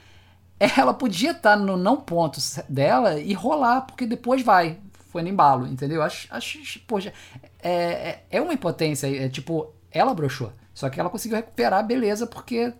[0.77, 2.38] Ela podia estar no não ponto
[2.69, 4.79] dela e rolar, porque depois vai.
[5.09, 6.03] Foi no embalo, entendeu?
[6.03, 7.12] Acho, acho poxa,
[7.62, 9.07] é, é, é uma impotência.
[9.07, 10.53] É tipo, ela broxou.
[10.73, 12.73] Só que ela conseguiu recuperar, beleza, porque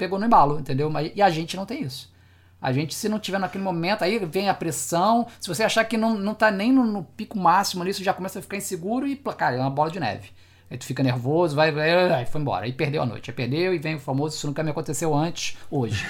[0.00, 0.88] pegou no embalo, entendeu?
[0.88, 2.10] Mas, e a gente não tem isso.
[2.60, 5.26] A gente, se não tiver naquele momento, aí vem a pressão.
[5.38, 8.14] Se você achar que não, não tá nem no, no pico máximo ali, você já
[8.14, 10.30] começa a ficar inseguro e, cara, é uma bola de neve.
[10.70, 12.64] Aí tu fica nervoso, vai, vai, aí foi embora.
[12.64, 13.30] Aí perdeu a noite.
[13.30, 16.06] Aí perdeu e vem o famoso, isso nunca me aconteceu antes, hoje.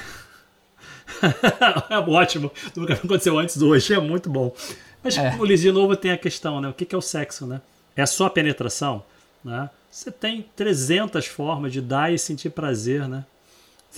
[1.91, 2.53] é ótimo.
[2.77, 4.55] Nunca me aconteceu antes hoje, é muito bom.
[5.03, 5.35] Mas, é.
[5.37, 6.69] Luiz, de novo tem a questão, né?
[6.69, 7.61] O que é o sexo, né?
[7.97, 9.03] É só a penetração,
[9.45, 9.69] né?
[9.91, 13.25] Você tem 300 formas de dar e sentir prazer, né?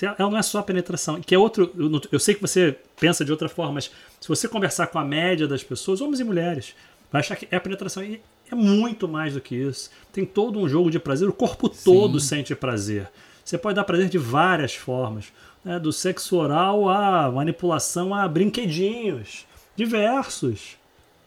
[0.01, 1.71] Ela não é só a penetração, que é outro.
[2.11, 5.47] Eu sei que você pensa de outra forma, mas se você conversar com a média
[5.47, 6.75] das pessoas, homens e mulheres,
[7.11, 8.03] vai achar que é a penetração.
[8.03, 9.91] E é muito mais do que isso.
[10.13, 12.27] Tem todo um jogo de prazer, o corpo todo Sim.
[12.29, 13.09] sente prazer.
[13.45, 15.33] Você pode dar prazer de várias formas,
[15.65, 15.79] né?
[15.79, 20.77] do sexo oral à manipulação a brinquedinhos, diversos.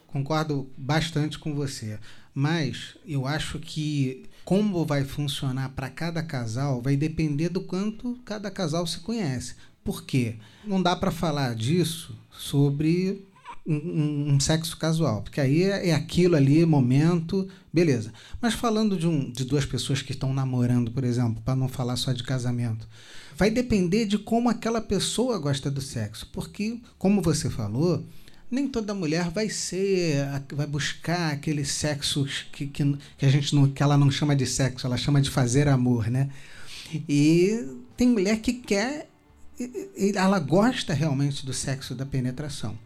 [0.08, 2.00] Concordo bastante com você,
[2.34, 8.52] mas eu acho que como vai funcionar para cada casal vai depender do quanto cada
[8.52, 9.56] casal se conhece.
[9.84, 10.36] Por quê?
[10.64, 13.26] Não dá para falar disso sobre
[13.66, 18.14] um, um, sexo casual, porque aí é, é, aquilo ali, momento, beleza.
[18.40, 21.96] Mas falando de, um, de duas pessoas que estão namorando, por exemplo, para não falar
[21.96, 22.88] só de casamento,
[23.36, 28.06] vai depender de como aquela pessoa gosta do sexo, porque, como você falou,
[28.56, 33.70] nem toda mulher vai ser, vai buscar aquele sexo que, que, que a gente não,
[33.70, 36.30] que ela não chama de sexo, ela chama de fazer amor, né?
[37.08, 39.10] E tem mulher que quer,
[40.16, 42.78] ela gosta realmente do sexo da penetração.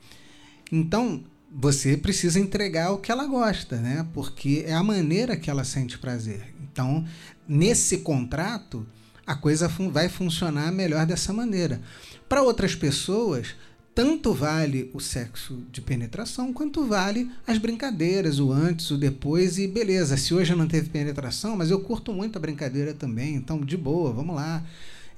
[0.71, 4.07] Então, você precisa entregar o que ela gosta, né?
[4.13, 6.53] Porque é a maneira que ela sente prazer.
[6.61, 7.05] Então,
[7.47, 8.85] nesse contrato,
[9.25, 11.79] a coisa vai funcionar melhor dessa maneira.
[12.27, 13.55] Para outras pessoas,
[13.99, 19.67] tanto vale o sexo de penetração quanto vale as brincadeiras, o antes, o depois e
[19.67, 20.15] beleza.
[20.15, 24.13] Se hoje não teve penetração, mas eu curto muito a brincadeira também, então de boa,
[24.13, 24.63] vamos lá.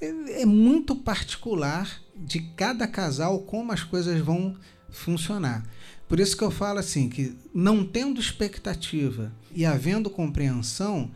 [0.01, 4.55] É, é muito particular de cada casal como as coisas vão
[4.89, 5.63] funcionar.
[6.09, 11.11] Por isso que eu falo assim, que não tendo expectativa e havendo compreensão,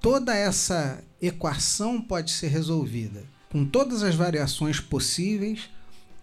[0.00, 3.24] toda essa equação pode ser resolvida.
[3.50, 5.68] Com todas as variações possíveis,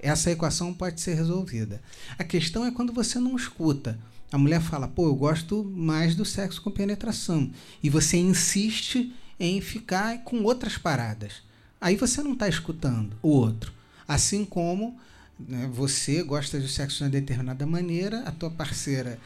[0.02, 1.82] essa equação pode ser resolvida.
[2.18, 4.00] A questão é quando você não escuta.
[4.32, 7.52] A mulher fala, pô, eu gosto mais do sexo com penetração.
[7.84, 11.44] E você insiste em ficar com outras paradas.
[11.80, 13.74] Aí você não está escutando o outro.
[14.08, 14.98] Assim como
[15.48, 15.70] né?
[15.74, 19.20] Você gosta de sexo de uma determinada maneira, a tua parceira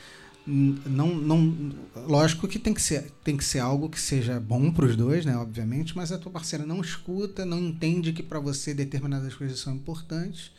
[0.47, 1.71] não, não,
[2.08, 5.25] lógico que tem que ser, tem que ser algo que seja bom para os dois,
[5.25, 9.60] né, obviamente, mas a tua parceira não escuta, não entende que para você determinadas coisas
[9.60, 10.51] são importantes,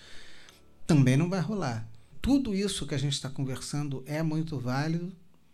[0.86, 1.86] também não vai rolar.
[2.20, 5.12] Tudo isso que a gente está conversando é muito válido,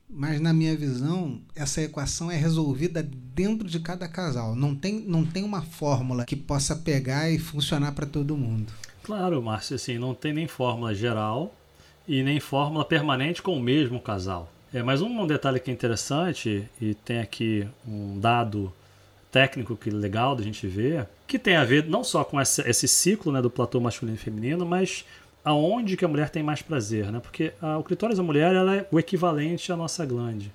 [0.09, 4.55] mas na minha visão, essa equação é resolvida dentro de cada casal.
[4.55, 8.73] Não tem, não tem uma fórmula que possa pegar e funcionar para todo mundo.
[9.03, 11.55] Claro, Márcio, assim, não tem nem fórmula geral
[12.07, 14.51] e nem fórmula permanente com o mesmo casal.
[14.73, 18.73] É, mas um detalhe que é interessante, e tem aqui um dado
[19.31, 22.63] técnico que é legal da gente ver, que tem a ver não só com esse,
[22.69, 25.05] esse ciclo né, do platô masculino e feminino, mas
[25.45, 27.21] aonde que a mulher tem mais prazer, né?
[27.21, 30.53] Porque a, o clitóris da mulher ela é o equivalente à nossa glande.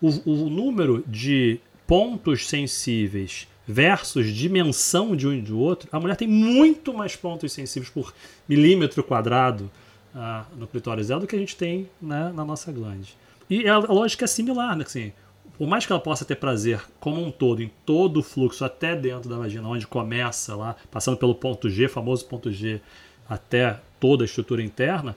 [0.00, 6.16] O, o número de pontos sensíveis versus dimensão de um e do outro, a mulher
[6.16, 8.12] tem muito mais pontos sensíveis por
[8.48, 9.70] milímetro quadrado
[10.14, 13.16] ah, no clitóris dela do que a gente tem né, na nossa glande.
[13.48, 14.84] E a, lógica é similar, né?
[14.84, 15.12] Assim,
[15.58, 18.96] por mais que ela possa ter prazer como um todo, em todo o fluxo, até
[18.96, 22.80] dentro da vagina, onde começa lá, passando pelo ponto G, famoso ponto G,
[23.28, 25.14] até toda a estrutura interna,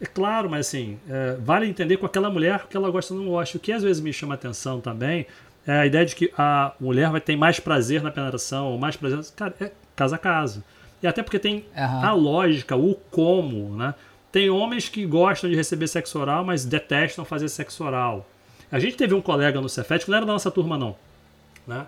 [0.00, 3.30] é claro, mas assim, é, vale entender com aquela mulher que ela gosta ou não
[3.30, 3.56] gosta.
[3.56, 5.26] O que às vezes me chama atenção também
[5.66, 8.96] é a ideia de que a mulher vai ter mais prazer na penetração, ou mais
[8.96, 9.18] prazer.
[9.34, 10.62] Cara, é casa a casa.
[11.02, 12.04] E até porque tem uhum.
[12.04, 13.94] a lógica, o como, né?
[14.30, 18.28] Tem homens que gostam de receber sexo oral, mas detestam fazer sexo oral.
[18.70, 20.96] A gente teve um colega no Cefet, que não era da nossa turma, não.
[21.66, 21.86] Né?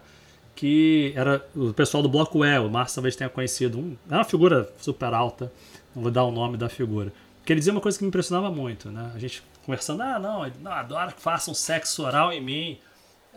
[0.55, 3.79] Que era o pessoal do Bloco E, o Márcio talvez tenha conhecido.
[3.79, 5.53] Um, era uma figura super alta,
[5.95, 7.13] não vou dar o nome da figura.
[7.45, 9.13] Que ele dizia uma coisa que me impressionava muito, né?
[9.15, 12.79] A gente conversando, ah, não, ele não, adora que façam sexo oral em mim.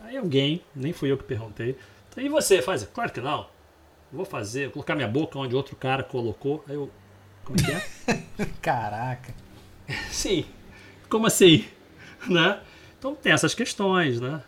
[0.02, 1.76] Aí alguém, nem fui eu que perguntei,
[2.16, 2.84] e você faz?
[2.84, 3.46] Claro que não.
[4.12, 6.62] Vou fazer, vou colocar minha boca onde outro cara colocou.
[6.68, 6.90] Aí eu.
[7.44, 8.21] Como é que é?
[8.60, 9.34] Caraca.
[10.10, 10.44] Sim.
[11.08, 11.64] Como assim?
[12.28, 12.58] Né?
[12.98, 14.42] Então tem essas questões, né?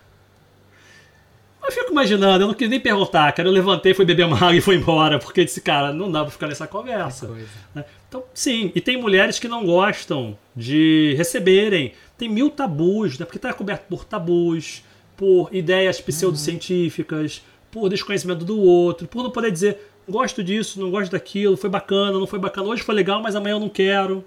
[1.65, 3.49] Eu fico imaginando, eu não quis nem perguntar, cara.
[3.49, 6.31] Eu levantei, fui beber uma água e fui embora, porque disse, cara, não dá pra
[6.31, 7.27] ficar nessa conversa.
[7.73, 7.83] Né?
[8.07, 11.93] Então, sim, e tem mulheres que não gostam de receberem.
[12.17, 13.25] Tem mil tabus, né?
[13.25, 14.83] Porque tá coberto por tabus,
[15.17, 21.11] por ideias pseudocientíficas, por desconhecimento do outro, por não poder dizer, gosto disso, não gosto
[21.11, 24.23] daquilo, foi bacana, não foi bacana, hoje foi legal, mas amanhã eu não quero.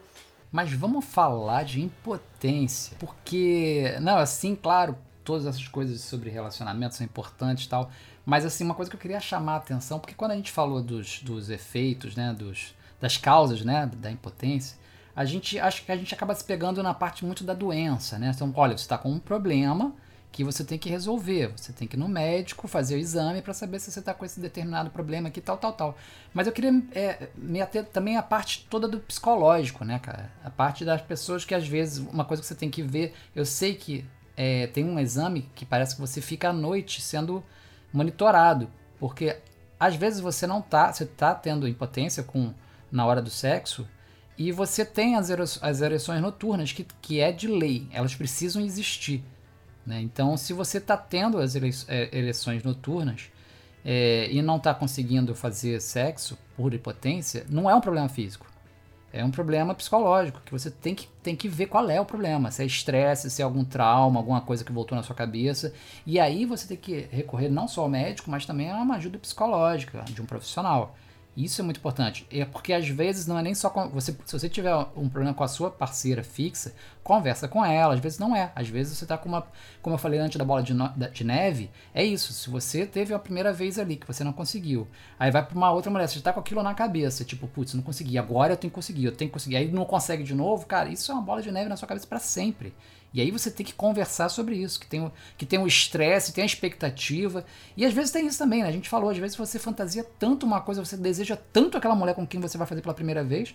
[0.51, 7.05] Mas vamos falar de impotência, porque, não, assim, claro, todas essas coisas sobre relacionamento são
[7.05, 7.91] importantes e tal.
[8.24, 10.83] Mas assim, uma coisa que eu queria chamar a atenção, porque quando a gente falou
[10.83, 14.76] dos, dos efeitos, né, dos, das causas, né, da impotência,
[15.14, 18.33] a gente acho que a gente acaba se pegando na parte muito da doença, né?
[18.35, 19.93] Então, olha, você está com um problema
[20.31, 23.55] que você tem que resolver, você tem que ir no médico fazer o exame para
[23.55, 25.99] saber se você está com esse determinado problema aqui, tal, tal, tal.
[26.33, 30.31] Mas eu queria é, me ater também a parte toda do psicológico, né, cara?
[30.45, 33.45] A parte das pessoas que às vezes uma coisa que você tem que ver, eu
[33.45, 34.05] sei que
[34.37, 37.43] é, tem um exame que parece que você fica à noite sendo
[37.93, 38.70] monitorado,
[39.01, 39.37] porque
[39.81, 42.53] às vezes você não tá, você tá tendo impotência com
[42.91, 43.87] na hora do sexo
[44.37, 45.31] e você tem as,
[45.62, 49.24] as ereções noturnas que, que é de lei, elas precisam existir.
[49.89, 50.03] Né?
[50.03, 53.30] Então, se você está tendo as é, ereções noturnas
[53.82, 58.47] é, e não está conseguindo fazer sexo por impotência, não é um problema físico.
[59.11, 62.51] É um problema psicológico, que você tem que, tem que ver qual é o problema.
[62.51, 65.72] Se é estresse, se é algum trauma, alguma coisa que voltou na sua cabeça.
[66.05, 69.18] E aí você tem que recorrer não só ao médico, mas também a uma ajuda
[69.18, 70.95] psicológica de um profissional.
[71.39, 72.26] Isso é muito importante.
[72.32, 75.32] É porque às vezes não é nem só com você, se você tiver um problema
[75.32, 76.74] com a sua parceira fixa,
[77.05, 77.95] conversa com ela.
[77.95, 78.51] Às vezes não é.
[78.57, 79.47] Às vezes você está com uma,
[79.80, 82.32] como eu falei antes da bola de, no, de, neve, é isso.
[82.32, 85.70] Se você teve a primeira vez ali que você não conseguiu, aí vai para uma
[85.70, 88.18] outra mulher, você está com aquilo na cabeça, tipo, putz, não consegui.
[88.18, 89.59] Agora eu tenho que conseguir, eu tenho que conseguir.
[89.59, 90.89] Aí não consegue de novo, cara.
[90.89, 92.74] Isso é uma bola de neve na sua cabeça para sempre.
[93.12, 96.42] E aí você tem que conversar sobre isso, que tem, que tem o estresse, tem
[96.42, 97.44] a expectativa.
[97.76, 98.68] E às vezes tem isso também, né?
[98.68, 102.14] A gente falou, às vezes você fantasia tanto uma coisa, você deseja tanto aquela mulher
[102.14, 103.54] com quem você vai fazer pela primeira vez,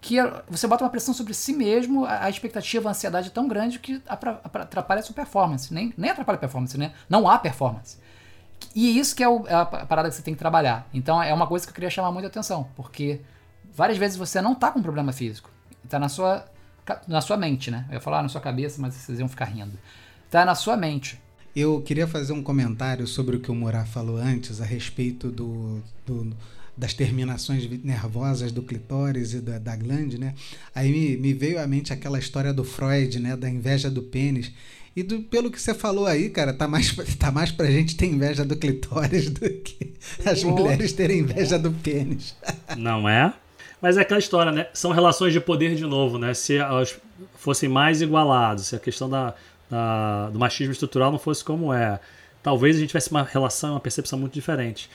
[0.00, 0.16] que
[0.48, 4.02] você bota uma pressão sobre si mesmo, a, expectativa, a ansiedade é tão grande que
[4.06, 5.72] atrapalha a sua performance.
[5.72, 6.92] Nem, nem atrapalha a performance, né?
[7.08, 7.98] Não há performance.
[8.74, 10.88] E isso que é, o, é a parada que você tem que trabalhar.
[10.94, 13.20] Então é uma coisa que eu queria chamar muita atenção, porque
[13.74, 15.50] várias vezes você não tá com problema físico.
[15.88, 16.44] Tá na sua
[17.06, 17.86] na sua mente, né?
[17.88, 19.78] Eu ia falar na sua cabeça, mas vocês iam ficar rindo.
[20.30, 21.20] Tá na sua mente.
[21.54, 25.82] Eu queria fazer um comentário sobre o que o Murá falou antes a respeito do,
[26.06, 26.34] do
[26.76, 30.34] das terminações nervosas do clitóris e da, da glande, né?
[30.74, 33.36] Aí me, me, veio à mente aquela história do Freud, né?
[33.36, 34.50] Da inveja do pênis.
[34.96, 38.06] E do, pelo que você falou aí, cara, tá mais, tá mais pra gente ter
[38.06, 39.92] inveja do clitóris do que
[40.24, 42.34] as mulheres terem inveja do pênis.
[42.76, 43.34] Não é?
[43.82, 44.68] Mas é aquela história, né?
[44.72, 46.32] São relações de poder de novo, né?
[46.34, 46.96] Se elas
[47.34, 49.34] fossem mais igualados, se a questão da,
[49.68, 51.98] da, do machismo estrutural não fosse como é,
[52.44, 54.88] talvez a gente tivesse uma relação, uma percepção muito diferente.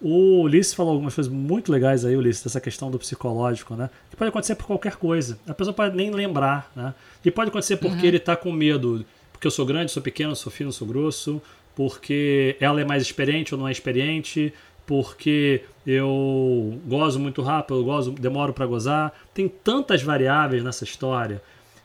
[0.00, 3.88] O Ulisses falou algumas coisas muito legais aí, Ulisses, dessa questão do psicológico, né?
[4.10, 5.38] Que pode acontecer por qualquer coisa.
[5.46, 6.92] A pessoa pode nem lembrar, né?
[7.24, 8.06] E pode acontecer porque uhum.
[8.06, 11.40] ele está com medo, porque eu sou grande, sou pequeno, sou fino, sou grosso,
[11.76, 14.52] porque ela é mais experiente ou não é experiente,
[14.86, 19.12] porque eu gozo muito rápido, eu gozo, demoro para gozar.
[19.34, 21.42] Tem tantas variáveis nessa história.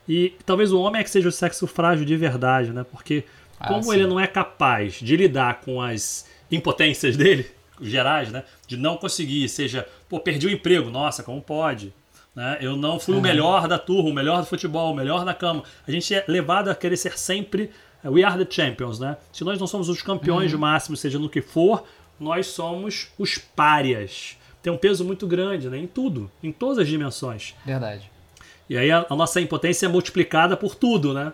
[0.08, 2.86] E talvez o homem é que seja o sexo frágil de verdade, né?
[2.90, 3.24] Porque
[3.60, 7.50] ah, como ele não é capaz de lidar com as impotências dele,
[7.82, 8.44] gerais, né?
[8.68, 11.94] De não conseguir, seja, pô, perdi o emprego, nossa, como pode?
[12.36, 12.58] Né?
[12.62, 13.20] Eu não fui uhum.
[13.20, 15.64] o melhor da turma, o melhor do futebol, o melhor da cama.
[15.88, 17.72] A gente é levado a querer ser sempre
[18.06, 19.18] we are the champions, né?
[19.34, 20.50] Se nós não somos os campeões uhum.
[20.50, 21.84] de máximo, seja no que for,
[22.20, 24.38] nós somos os párias.
[24.62, 25.78] Tem um peso muito grande, né?
[25.78, 27.56] Em tudo, em todas as dimensões.
[27.66, 28.10] Verdade.
[28.70, 31.32] E aí a, a nossa impotência é multiplicada por tudo, né?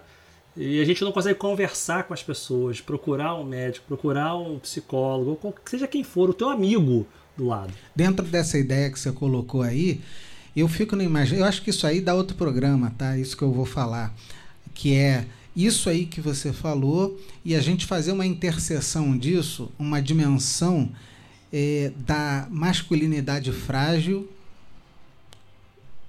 [0.55, 5.55] E a gente não consegue conversar com as pessoas, procurar um médico, procurar um psicólogo,
[5.65, 7.73] seja quem for, o teu amigo do lado.
[7.95, 9.99] Dentro dessa ideia que você colocou aí,
[10.55, 11.39] eu fico na imagem.
[11.39, 13.17] Eu acho que isso aí dá outro programa, tá?
[13.17, 14.13] Isso que eu vou falar.
[14.75, 15.25] Que é
[15.56, 20.89] isso aí que você falou e a gente fazer uma interseção disso, uma dimensão
[21.51, 24.30] é, da masculinidade frágil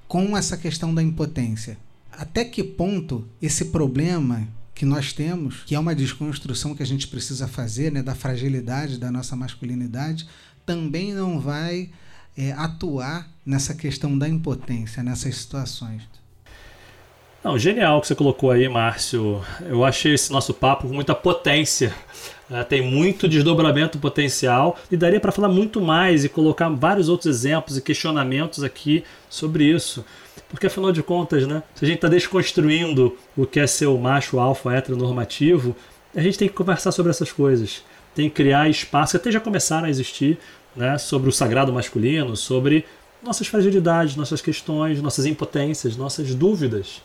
[0.08, 1.76] com essa questão da impotência.
[2.10, 7.06] Até que ponto esse problema que nós temos, que é uma desconstrução que a gente
[7.06, 10.26] precisa fazer, né, da fragilidade da nossa masculinidade,
[10.64, 11.90] também não vai
[12.36, 16.02] é, atuar nessa questão da impotência, nessas situações.
[17.44, 19.44] Não, genial que você colocou aí, Márcio.
[19.68, 21.94] Eu achei esse nosso papo com muita potência.
[22.50, 27.26] É, tem muito desdobramento potencial e daria para falar muito mais e colocar vários outros
[27.26, 30.02] exemplos e questionamentos aqui sobre isso.
[30.48, 33.98] Porque afinal de contas, né, se a gente está desconstruindo o que é ser o
[33.98, 35.76] macho alfa heteronormativo,
[36.16, 37.82] a gente tem que conversar sobre essas coisas.
[38.14, 40.38] Tem que criar espaço que até já começaram a existir
[40.74, 42.86] né, sobre o sagrado masculino, sobre
[43.22, 47.02] nossas fragilidades, nossas questões, nossas impotências, nossas dúvidas.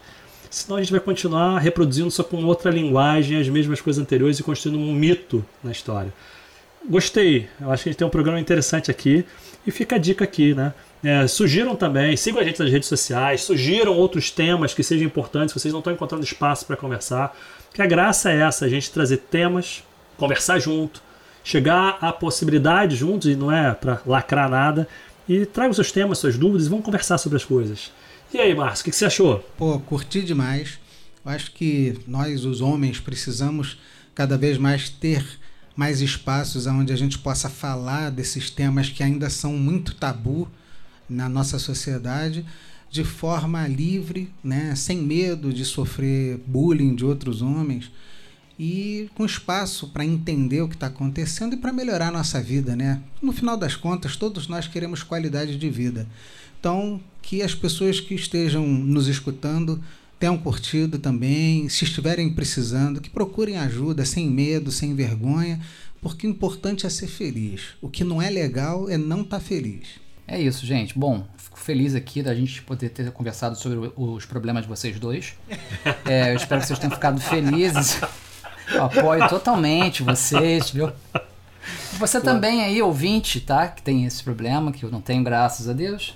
[0.50, 4.44] Senão a gente vai continuar reproduzindo só com outra linguagem as mesmas coisas anteriores e
[4.44, 6.12] construindo um mito na história.
[6.90, 9.26] Gostei, eu acho que a gente tem um programa interessante aqui
[9.68, 10.74] e fica a dica aqui, né?
[11.04, 15.54] É, sugiram também, sigam a gente nas redes sociais, sugiram outros temas que sejam importantes,
[15.54, 17.38] vocês não estão encontrando espaço para conversar.
[17.74, 19.84] Que a graça é essa, a gente trazer temas,
[20.18, 21.02] conversar junto,
[21.44, 24.88] chegar à possibilidade juntos, e não é para lacrar nada,
[25.28, 27.92] e traga os seus temas, suas dúvidas e vamos conversar sobre as coisas.
[28.32, 29.40] E aí, Márcio, o que, que você achou?
[29.58, 30.78] Pô, curti demais.
[31.26, 33.80] Eu acho que nós, os homens, precisamos
[34.14, 35.26] cada vez mais ter
[35.76, 40.48] mais espaços onde a gente possa falar desses temas que ainda são muito tabu
[41.10, 42.46] na nossa sociedade
[42.92, 47.90] de forma livre, né, sem medo de sofrer bullying de outros homens
[48.60, 52.76] e com espaço para entender o que está acontecendo e para melhorar a nossa vida,
[52.76, 53.02] né?
[53.22, 56.06] No final das contas, todos nós queremos qualidade de vida.
[56.60, 59.82] Então, que as pessoas que estejam nos escutando
[60.20, 65.60] tenham curtido também, se estiverem precisando, que procurem ajuda sem medo, sem vergonha,
[66.02, 67.76] porque o importante é ser feliz.
[67.82, 69.88] O que não é legal é não estar tá feliz.
[70.28, 70.98] É isso, gente.
[70.98, 75.34] Bom, fico feliz aqui da gente poder ter conversado sobre os problemas de vocês dois.
[76.06, 78.02] É, eu espero que vocês tenham ficado felizes.
[78.72, 80.92] Eu apoio totalmente vocês, viu?
[81.98, 83.68] Você também aí, ouvinte, tá?
[83.68, 86.16] Que tem esse problema, que eu não tenho, graças a Deus.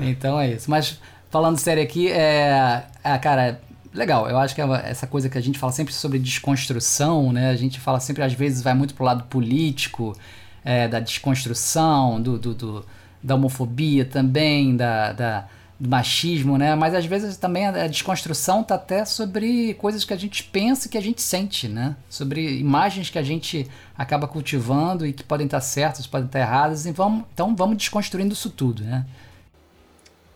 [0.00, 0.70] Então é isso.
[0.70, 3.60] Mas falando sério aqui, é, é cara,
[3.92, 4.28] legal.
[4.28, 7.50] Eu acho que é essa coisa que a gente fala sempre sobre desconstrução, né?
[7.50, 10.16] A gente fala sempre, às vezes, vai muito pro lado político,
[10.64, 12.86] é, da desconstrução, do, do, do,
[13.22, 16.74] da homofobia também, da, da, do machismo, né?
[16.74, 20.90] Mas às vezes também a desconstrução tá até sobre coisas que a gente pensa e
[20.90, 21.96] que a gente sente, né?
[22.08, 26.86] Sobre imagens que a gente acaba cultivando e que podem estar certas, podem estar erradas.
[26.86, 29.06] E vamos, então vamos desconstruindo isso tudo, né?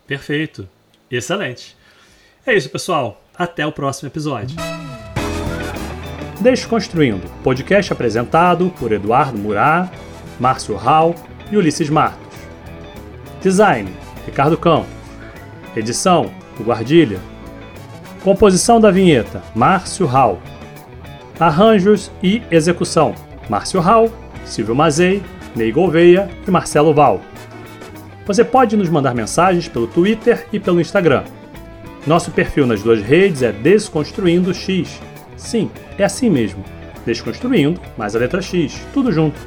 [0.07, 0.67] Perfeito.
[1.09, 1.75] Excelente.
[2.45, 3.21] É isso, pessoal.
[3.37, 4.55] Até o próximo episódio.
[6.39, 9.91] Desconstruindo, podcast apresentado por Eduardo Murat,
[10.39, 11.15] Márcio Hall
[11.51, 12.19] e Ulisses Matos.
[13.41, 13.89] Design:
[14.25, 14.89] Ricardo Campos.
[15.75, 17.19] Edição: O Guardilha.
[18.23, 20.39] Composição da vinheta: Márcio Hall.
[21.39, 23.15] Arranjos e execução:
[23.49, 24.11] Márcio Hall,
[24.45, 25.23] Silvio Mazei,
[25.55, 27.21] Ney Gouveia e Marcelo Val.
[28.25, 31.23] Você pode nos mandar mensagens pelo Twitter e pelo Instagram.
[32.07, 34.99] Nosso perfil nas duas redes é Desconstruindo X.
[35.37, 36.63] Sim, é assim mesmo.
[37.05, 39.39] Desconstruindo, mais a letra X, tudo junto.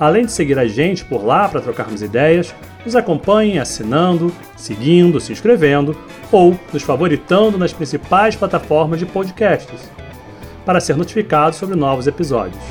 [0.00, 5.32] Além de seguir a gente por lá para trocarmos ideias, nos acompanhem assinando, seguindo, se
[5.32, 5.94] inscrevendo
[6.30, 9.90] ou nos favoritando nas principais plataformas de podcasts
[10.64, 12.62] para ser notificado sobre novos episódios.